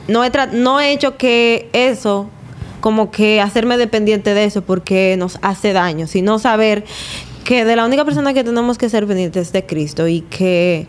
[0.09, 2.29] no he, tra- no he hecho que eso,
[2.81, 6.85] como que hacerme dependiente de eso porque nos hace daño, sino saber
[7.45, 10.87] que de la única persona que tenemos que ser pendientes es de Cristo y que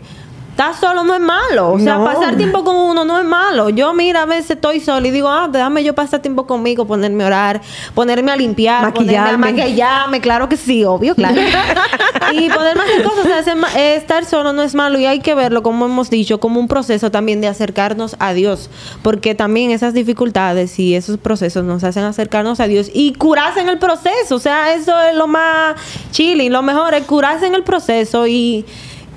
[0.52, 1.72] estar solo no es malo.
[1.72, 2.04] O sea, No.
[2.04, 3.68] pasar tiempo con uno no es malo.
[3.70, 7.24] Yo, mira, a veces estoy sola y digo, ah, déjame yo pasar tiempo conmigo, ponerme
[7.24, 7.60] a orar,
[7.94, 9.52] ponerme a limpiar, ponerme a Maquillarme.
[9.62, 10.20] maquillarme.
[10.20, 11.40] Claro que sí, obvio, claro.
[12.32, 13.26] y poderme hacer cosas.
[13.26, 16.38] o sea, eh, estar solo no es malo y hay que verlo, como hemos dicho,
[16.38, 18.70] como un proceso también de acercarnos a Dios.
[19.02, 23.68] Porque también esas dificultades y esos procesos nos hacen acercarnos a Dios y curarse en
[23.68, 24.36] el proceso.
[24.36, 25.76] O sea, eso es lo más
[26.10, 26.48] chile.
[26.50, 28.64] Lo mejor es curarse en el proceso y,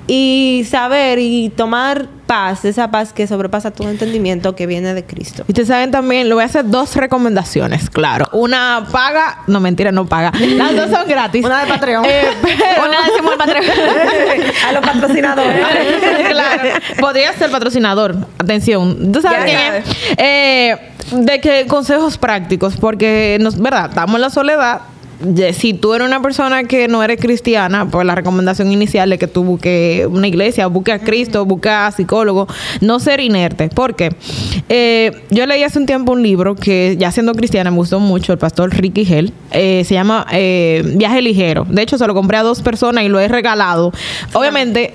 [0.06, 5.44] y saber y tomar paz, esa paz que sobrepasa todo entendimiento que viene de Cristo.
[5.46, 8.28] Y ustedes saben también, le voy a hacer dos recomendaciones, claro.
[8.32, 10.32] Una paga, no mentira, no paga.
[10.38, 11.44] Las dos son gratis.
[11.44, 12.04] Una de Patreon.
[12.04, 13.62] Eh, pero- Una decimos el patrón.
[14.68, 15.66] a los patrocinadores.
[16.30, 16.62] claro.
[17.00, 18.16] Podría ser patrocinador.
[18.38, 19.12] Atención.
[19.12, 20.18] ¿Tú sabes Ya quién es?
[20.18, 20.76] Eh,
[21.12, 24.80] de que consejos prácticos, porque nos, verdad, estamos en la soledad.
[25.54, 29.26] Si tú eres una persona que no eres cristiana, pues la recomendación inicial es que
[29.26, 32.46] tú busques una iglesia, busques a Cristo, busques a psicólogo,
[32.80, 33.68] no ser inerte.
[33.68, 34.10] ¿Por qué?
[34.68, 38.32] Eh, yo leí hace un tiempo un libro que, ya siendo cristiana, me gustó mucho,
[38.32, 39.32] el pastor Ricky Hell.
[39.52, 41.66] Eh, se llama eh, Viaje Ligero.
[41.68, 43.92] De hecho, se lo compré a dos personas y lo he regalado.
[44.34, 44.94] Obviamente,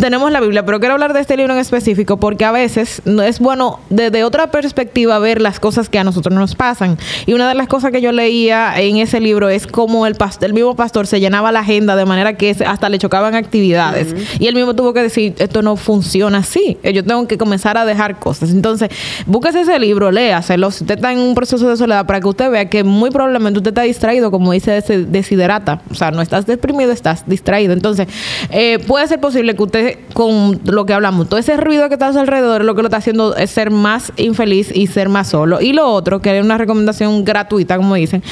[0.00, 3.22] tenemos la Biblia, pero quiero hablar de este libro en específico porque a veces no
[3.22, 6.96] es bueno desde otra perspectiva ver las cosas que a nosotros nos pasan.
[7.26, 10.42] Y una de las cosas que yo leía en ese libro es cómo el, past-
[10.44, 14.14] el mismo pastor se llenaba la agenda de manera que hasta le chocaban actividades.
[14.38, 16.78] Y él mismo tuvo que decir, esto no funciona así.
[16.82, 18.50] Eh, Yo tengo que comenzar a dejar cosas.
[18.50, 18.88] Entonces,
[19.26, 20.70] búsquese ese libro, léaselo.
[20.70, 23.58] Si usted está en un proceso de soledad, para que usted vea que muy probablemente
[23.58, 25.80] usted está distraído, como dice ese desiderata.
[25.90, 27.72] O sea, no estás deprimido, estás distraído.
[27.72, 28.06] Entonces,
[28.50, 32.08] eh, puede ser posible que usted, con lo que hablamos, todo ese ruido que está
[32.08, 35.28] a su alrededor, lo que lo está haciendo es ser más infeliz y ser más
[35.28, 35.60] solo.
[35.60, 38.22] Y lo otro, que es una recomendación gratuita, como dicen,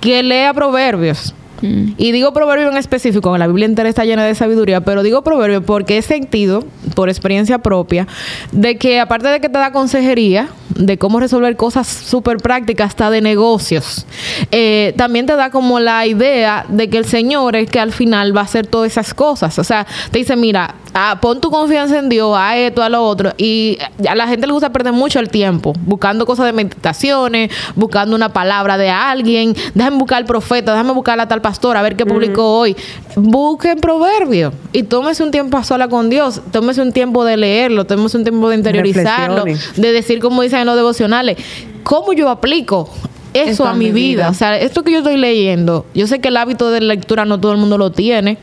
[0.00, 1.34] que lea proverbios.
[1.62, 5.62] Y digo proverbio en específico, la Biblia entera está llena de sabiduría, pero digo proverbio
[5.62, 8.06] porque he sentido, por experiencia propia,
[8.52, 13.10] de que aparte de que te da consejería, de cómo resolver cosas súper prácticas, hasta
[13.10, 14.06] de negocios,
[14.50, 18.36] eh, también te da como la idea de que el Señor es que al final
[18.36, 19.58] va a hacer todas esas cosas.
[19.58, 23.02] O sea, te dice, mira, ah, pon tu confianza en Dios, a esto, a lo
[23.02, 23.32] otro.
[23.36, 23.78] Y
[24.08, 28.32] a la gente le gusta perder mucho el tiempo buscando cosas de meditaciones, buscando una
[28.32, 29.54] palabra de alguien.
[29.74, 32.76] Déjame buscar al profeta, déjame buscar a tal pastor, a ver qué publicó hoy.
[33.16, 36.40] Busquen proverbios y tómese un tiempo a sola con Dios.
[36.52, 40.66] Tómese un tiempo de leerlo, tómese un tiempo de interiorizarlo, de decir, como dicen en
[40.66, 41.38] los devocionales,
[41.82, 42.88] ¿cómo yo aplico?
[43.34, 44.30] Eso, a mi vida.
[44.30, 47.38] O sea, esto que yo estoy leyendo, yo sé que el hábito de lectura no
[47.38, 48.38] todo el mundo lo tiene,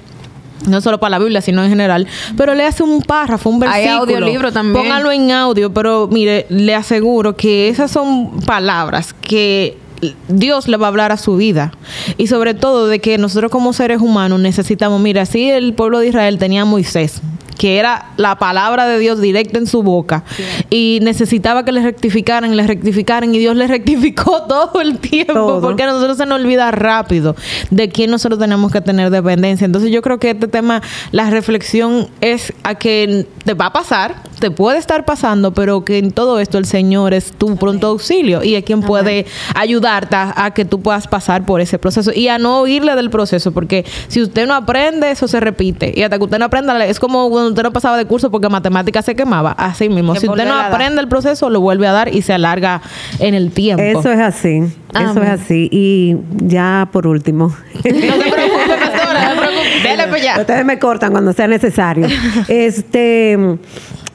[0.68, 2.08] no solo para la Biblia, sino en general.
[2.38, 4.02] Pero le hace un párrafo, un Hay versículo.
[4.02, 4.84] audiolibro también.
[4.84, 9.78] Póngalo en audio, pero mire, le aseguro que esas son palabras que
[10.28, 11.72] Dios le va a hablar a su vida.
[12.18, 16.08] Y sobre todo de que nosotros como seres humanos necesitamos, mira, así el pueblo de
[16.08, 17.22] Israel tenía a Moisés
[17.58, 20.24] que era la palabra de Dios directa en su boca
[20.70, 25.62] y necesitaba que le rectificaran, le rectificaran y Dios le rectificó todo el tiempo Todo.
[25.62, 27.36] porque a nosotros se nos olvida rápido
[27.70, 29.66] de quién nosotros tenemos que tener dependencia.
[29.66, 30.82] Entonces yo creo que este tema,
[31.12, 35.98] la reflexión es a que te va a pasar, te puede estar pasando, pero que
[35.98, 39.26] en todo esto el Señor es tu pronto auxilio y es quien puede
[39.56, 43.10] ayudarte a, a que tú puedas pasar por ese proceso y a no huirle del
[43.10, 45.94] proceso, porque si usted no aprende, eso se repite.
[45.96, 48.50] Y hasta que usted no aprenda, es como cuando usted no pasaba de curso porque
[48.50, 50.14] matemática se quemaba, así mismo.
[50.14, 52.82] Que Si usted no aprende el proceso, lo vuelve a dar y se alarga
[53.20, 53.84] en el tiempo.
[53.84, 54.64] Eso es así.
[54.94, 55.70] Eso es así.
[55.72, 57.54] Y ya por último.
[57.84, 59.88] No se preocupe, pastora, no se preocupe.
[59.88, 60.40] Dele pues ya.
[60.40, 62.08] Ustedes me cortan cuando sea necesario.
[62.48, 63.58] este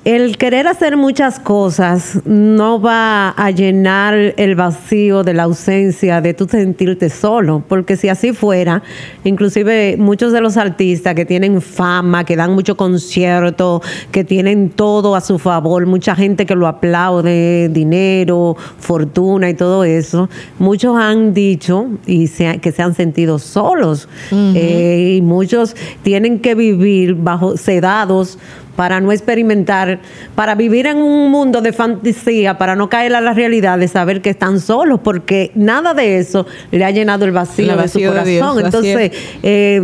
[0.08, 6.32] el querer hacer muchas cosas no va a llenar el vacío de la ausencia de
[6.32, 8.82] tú sentirte solo, porque si así fuera,
[9.24, 15.14] inclusive muchos de los artistas que tienen fama, que dan mucho concierto, que tienen todo
[15.14, 21.34] a su favor, mucha gente que lo aplaude, dinero, fortuna y todo eso, muchos han
[21.34, 24.08] dicho y se- que se han sentido solos.
[24.32, 28.38] Eh, y muchos tienen que vivir bajo sedados
[28.78, 29.98] para no experimentar,
[30.36, 34.22] para vivir en un mundo de fantasía, para no caer a la realidad de saber
[34.22, 37.98] que están solos, porque nada de eso le ha llenado el vacío, El de su
[37.98, 38.64] de corazón.
[38.64, 39.12] Entonces, es.
[39.42, 39.82] eh,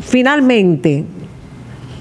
[0.00, 1.04] finalmente,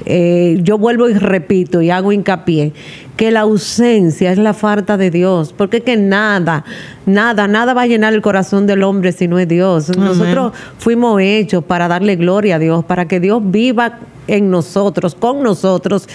[0.06, 2.74] eh, yo vuelvo y repito y hago hincapié
[3.22, 6.66] que la ausencia es la falta de Dios, porque es que nada,
[7.06, 9.96] nada, nada va a llenar el corazón del hombre si no es Dios.
[9.96, 15.44] Nosotros fuimos hechos para darle gloria a Dios, para que Dios viva en nosotros, con
[15.44, 16.10] nosotros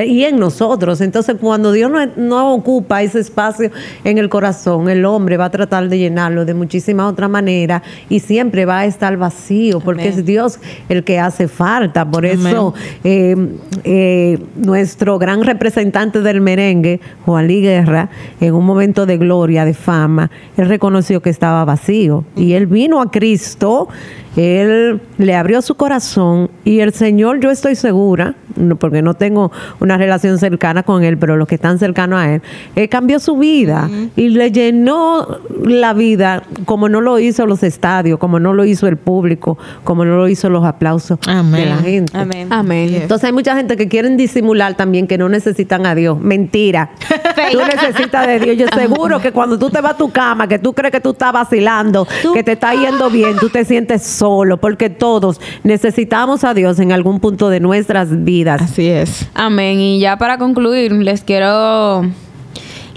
[0.00, 1.00] y en nosotros.
[1.00, 3.70] Entonces, cuando Dios no, no ocupa ese espacio
[4.04, 8.20] en el corazón, el hombre va a tratar de llenarlo de muchísimas otras maneras y
[8.20, 10.14] siempre va a estar vacío, porque Amén.
[10.18, 12.08] es Dios el que hace falta.
[12.08, 12.74] Por eso,
[13.04, 13.36] eh,
[13.84, 18.08] eh, nuestro gran representante del merengue, Juan Luis Guerra,
[18.40, 23.00] en un momento de gloria, de fama, él reconoció que estaba vacío y él vino
[23.00, 23.88] a Cristo.
[24.36, 28.34] Él le abrió su corazón y el Señor, yo estoy segura,
[28.78, 32.42] porque no tengo una relación cercana con Él, pero los que están cercanos a Él,
[32.74, 35.26] Él cambió su vida y le llenó
[35.64, 40.04] la vida como no lo hizo los estadios, como no lo hizo el público, como
[40.04, 41.52] no lo hizo los aplausos Amén.
[41.52, 42.16] de la gente.
[42.16, 42.48] Amén.
[42.50, 42.94] Amén.
[42.94, 46.18] Entonces hay mucha gente que quieren disimular también que no necesitan a Dios.
[46.20, 46.90] Mentira.
[47.52, 48.56] tú necesitas de Dios.
[48.56, 51.10] Yo seguro que cuando tú te vas a tu cama, que tú crees que tú
[51.10, 56.54] estás vacilando, que te está yendo bien, tú te sientes solo, porque todos necesitamos a
[56.54, 58.62] Dios en algún punto de nuestras vidas.
[58.62, 59.26] Así es.
[59.34, 59.80] Amén.
[59.80, 62.04] Y ya para concluir, les quiero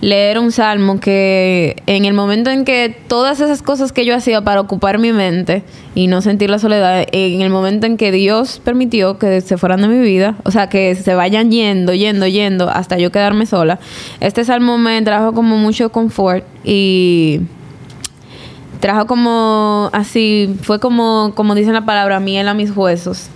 [0.02, 4.42] leer un salmo que en el momento en que todas esas cosas que yo hacía
[4.42, 5.64] para ocupar mi mente
[5.96, 9.82] y no sentir la soledad, en el momento en que Dios permitió que se fueran
[9.82, 13.80] de mi vida, o sea, que se vayan yendo, yendo, yendo, hasta yo quedarme sola,
[14.20, 17.42] este salmo me trajo como mucho confort y
[18.80, 23.30] trajo como así, fue como, como dice la palabra, miel a mis huesos.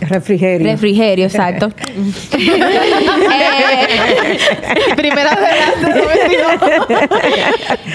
[0.00, 0.66] Refrigerio.
[0.66, 1.70] Refrigerio, exacto.
[3.32, 5.46] Eh, Primera de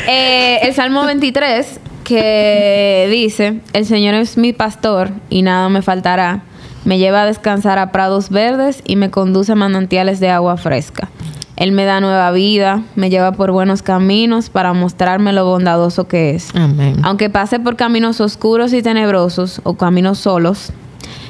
[0.08, 6.44] eh, el Salmo 23 que dice, el Señor es mi pastor y nada me faltará.
[6.86, 11.10] Me lleva a descansar a prados verdes y me conduce a manantiales de agua fresca.
[11.58, 16.36] Él me da nueva vida, me lleva por buenos caminos para mostrarme lo bondadoso que
[16.36, 16.54] es.
[16.54, 16.98] Amén.
[17.04, 20.74] Aunque pase por caminos oscuros y tenebrosos o caminos solos,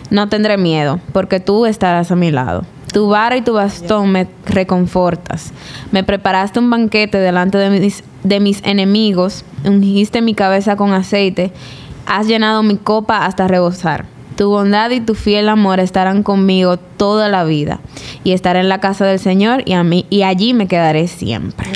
[0.10, 2.64] no tendré miedo, porque tú estarás a mi lado.
[2.92, 5.52] Tu vara y tu bastón me reconfortas.
[5.92, 11.52] Me preparaste un banquete delante de mis, de mis enemigos, ungiste mi cabeza con aceite,
[12.06, 14.06] has llenado mi copa hasta rebosar.
[14.36, 17.80] Tu bondad y tu fiel amor estarán conmigo toda la vida,
[18.24, 21.68] y estaré en la casa del Señor y, a mí, y allí me quedaré siempre.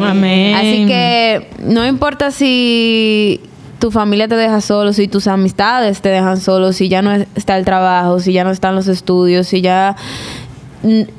[0.00, 0.54] Amén.
[0.54, 3.40] Así que no importa si
[3.78, 7.58] tu familia te deja solo, si tus amistades te dejan solo, si ya no está
[7.58, 9.96] el trabajo, si ya no están los estudios, si ya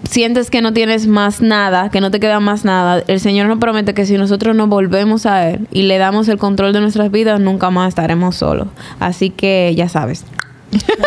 [0.09, 3.59] sientes que no tienes más nada, que no te queda más nada, el Señor nos
[3.59, 7.11] promete que si nosotros nos volvemos a Él y le damos el control de nuestras
[7.11, 8.67] vidas, nunca más estaremos solos.
[8.99, 10.25] Así que ya sabes.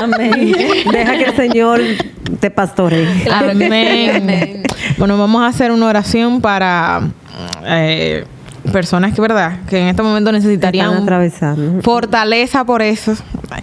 [0.01, 0.53] Amén.
[0.93, 1.81] Deja que el Señor
[2.41, 3.07] te pastoree.
[3.31, 4.63] Amén.
[4.99, 7.01] Bueno, vamos a hacer una oración para
[7.65, 8.25] eh,
[8.73, 9.59] personas que, ¿verdad?
[9.69, 11.07] Que en este momento necesitarían
[11.83, 13.15] fortaleza por eso.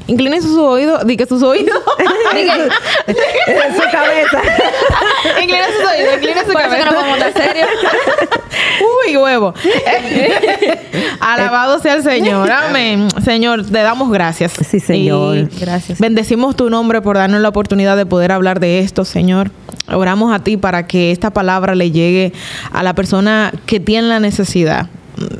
[0.07, 1.77] Inclinen sus oídos, di que sus oídos.
[3.47, 4.41] En su cabeza.
[5.41, 6.85] inclinen sus oídos, inclinen su que cabeza.
[6.85, 7.69] no podemos estar serios.
[9.07, 9.53] Uy, huevo.
[11.19, 12.51] Alabado sea el Señor.
[12.51, 13.07] Amén.
[13.23, 14.53] Señor, te damos gracias.
[14.67, 15.37] Sí, Señor.
[15.37, 15.99] Y Gracias.
[15.99, 19.51] Bendecimos tu nombre por darnos la oportunidad de poder hablar de esto, Señor.
[19.89, 22.33] Oramos a ti para que esta palabra le llegue
[22.71, 24.87] a la persona que tiene la necesidad.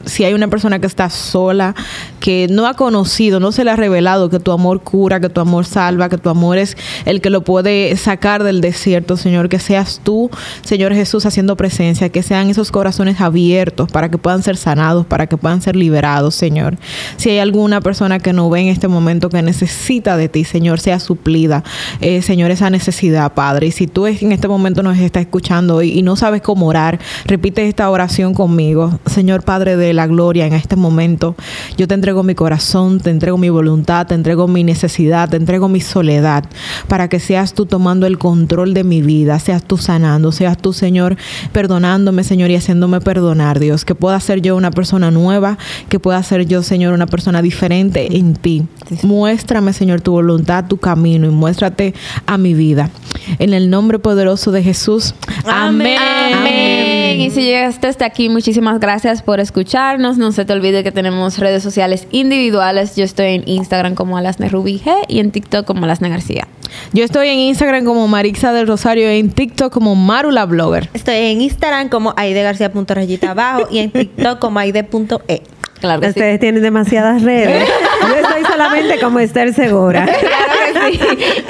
[0.06, 1.76] Si hay una persona que está sola,
[2.20, 5.42] que no ha conocido, no se le ha revelado que tu amor cura, que tu
[5.42, 9.60] amor salva, que tu amor es el que lo puede sacar del desierto, Señor, que
[9.60, 10.30] seas tú,
[10.64, 15.28] Señor Jesús, haciendo presencia, que sean esos corazones abiertos para que puedan ser sanados, para
[15.28, 16.78] que puedan ser liberados, Señor.
[17.18, 20.80] Si hay alguna persona que no ve en este momento que necesita de ti, Señor,
[20.80, 21.64] sea suplida,
[22.02, 23.68] eh, Señor, esa necesidad, Padre.
[23.68, 27.00] Y si tú en este momento nos estás escuchando y, y no sabes cómo orar,
[27.26, 29.00] repite esta oración conmigo.
[29.06, 31.36] Señor Padre del la gloria en este momento.
[31.76, 35.68] Yo te entrego mi corazón, te entrego mi voluntad, te entrego mi necesidad, te entrego
[35.68, 36.46] mi soledad,
[36.88, 40.72] para que seas tú tomando el control de mi vida, seas tú sanando, seas tú,
[40.72, 41.18] Señor,
[41.52, 45.58] perdonándome, Señor, y haciéndome perdonar, Dios, que pueda ser yo una persona nueva,
[45.90, 48.64] que pueda ser yo, Señor, una persona diferente en ti.
[49.02, 51.96] Muéstrame, Señor, tu voluntad, tu camino y muéstrate
[52.28, 52.92] a mi vida.
[53.40, 55.16] En el nombre poderoso de Jesús.
[55.46, 55.98] Amén.
[56.34, 57.20] Amén.
[57.20, 60.20] Y si llegaste hasta aquí, muchísimas gracias por escucharnos.
[60.20, 62.96] No se te olvide que tenemos redes sociales individuales.
[62.96, 66.48] Yo estoy en Instagram como Alasne Rubí G y en TikTok como Alasne García.
[66.94, 70.90] Yo estoy en Instagram como Marixa del Rosario y en TikTok como Marula Blogger.
[70.94, 75.42] Estoy en Instagram como aidegarcia.rayita abajo y en TikTok como aide.e.
[75.80, 76.20] Claro que sí.
[76.20, 77.68] Ustedes tienen demasiadas redes.
[78.02, 80.08] Yo estoy solamente como Esther Segura.
[80.28, 81.00] Claro que sí.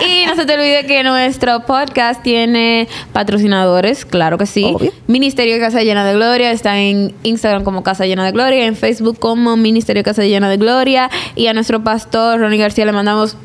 [0.06, 4.64] Y no se te olvide que nuestro podcast tiene patrocinadores, claro que sí.
[4.64, 4.92] Obvio.
[5.08, 9.20] Ministerio Casa Llena de Gloria está en Instagram como Casa Llena de Gloria, en Facebook
[9.20, 11.10] como Ministerio Casa Llena de Gloria.
[11.36, 13.38] Y a nuestro pastor Ronnie García le mandamos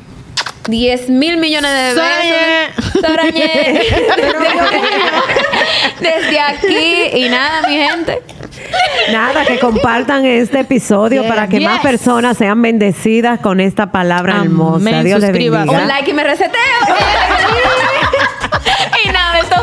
[0.67, 3.01] 10 mil millones de besos.
[3.01, 3.81] Sorañé.
[5.99, 7.17] Desde aquí.
[7.17, 8.21] Y nada, mi gente.
[9.11, 11.29] Nada, que compartan este episodio Yeah.
[11.29, 14.47] para que más personas sean bendecidas con esta palabra Amén.
[14.47, 15.03] hermosa.
[15.03, 15.63] Dios les bendiga.
[15.63, 16.53] Un like y me reseteo.
[19.05, 19.55] y nada, esto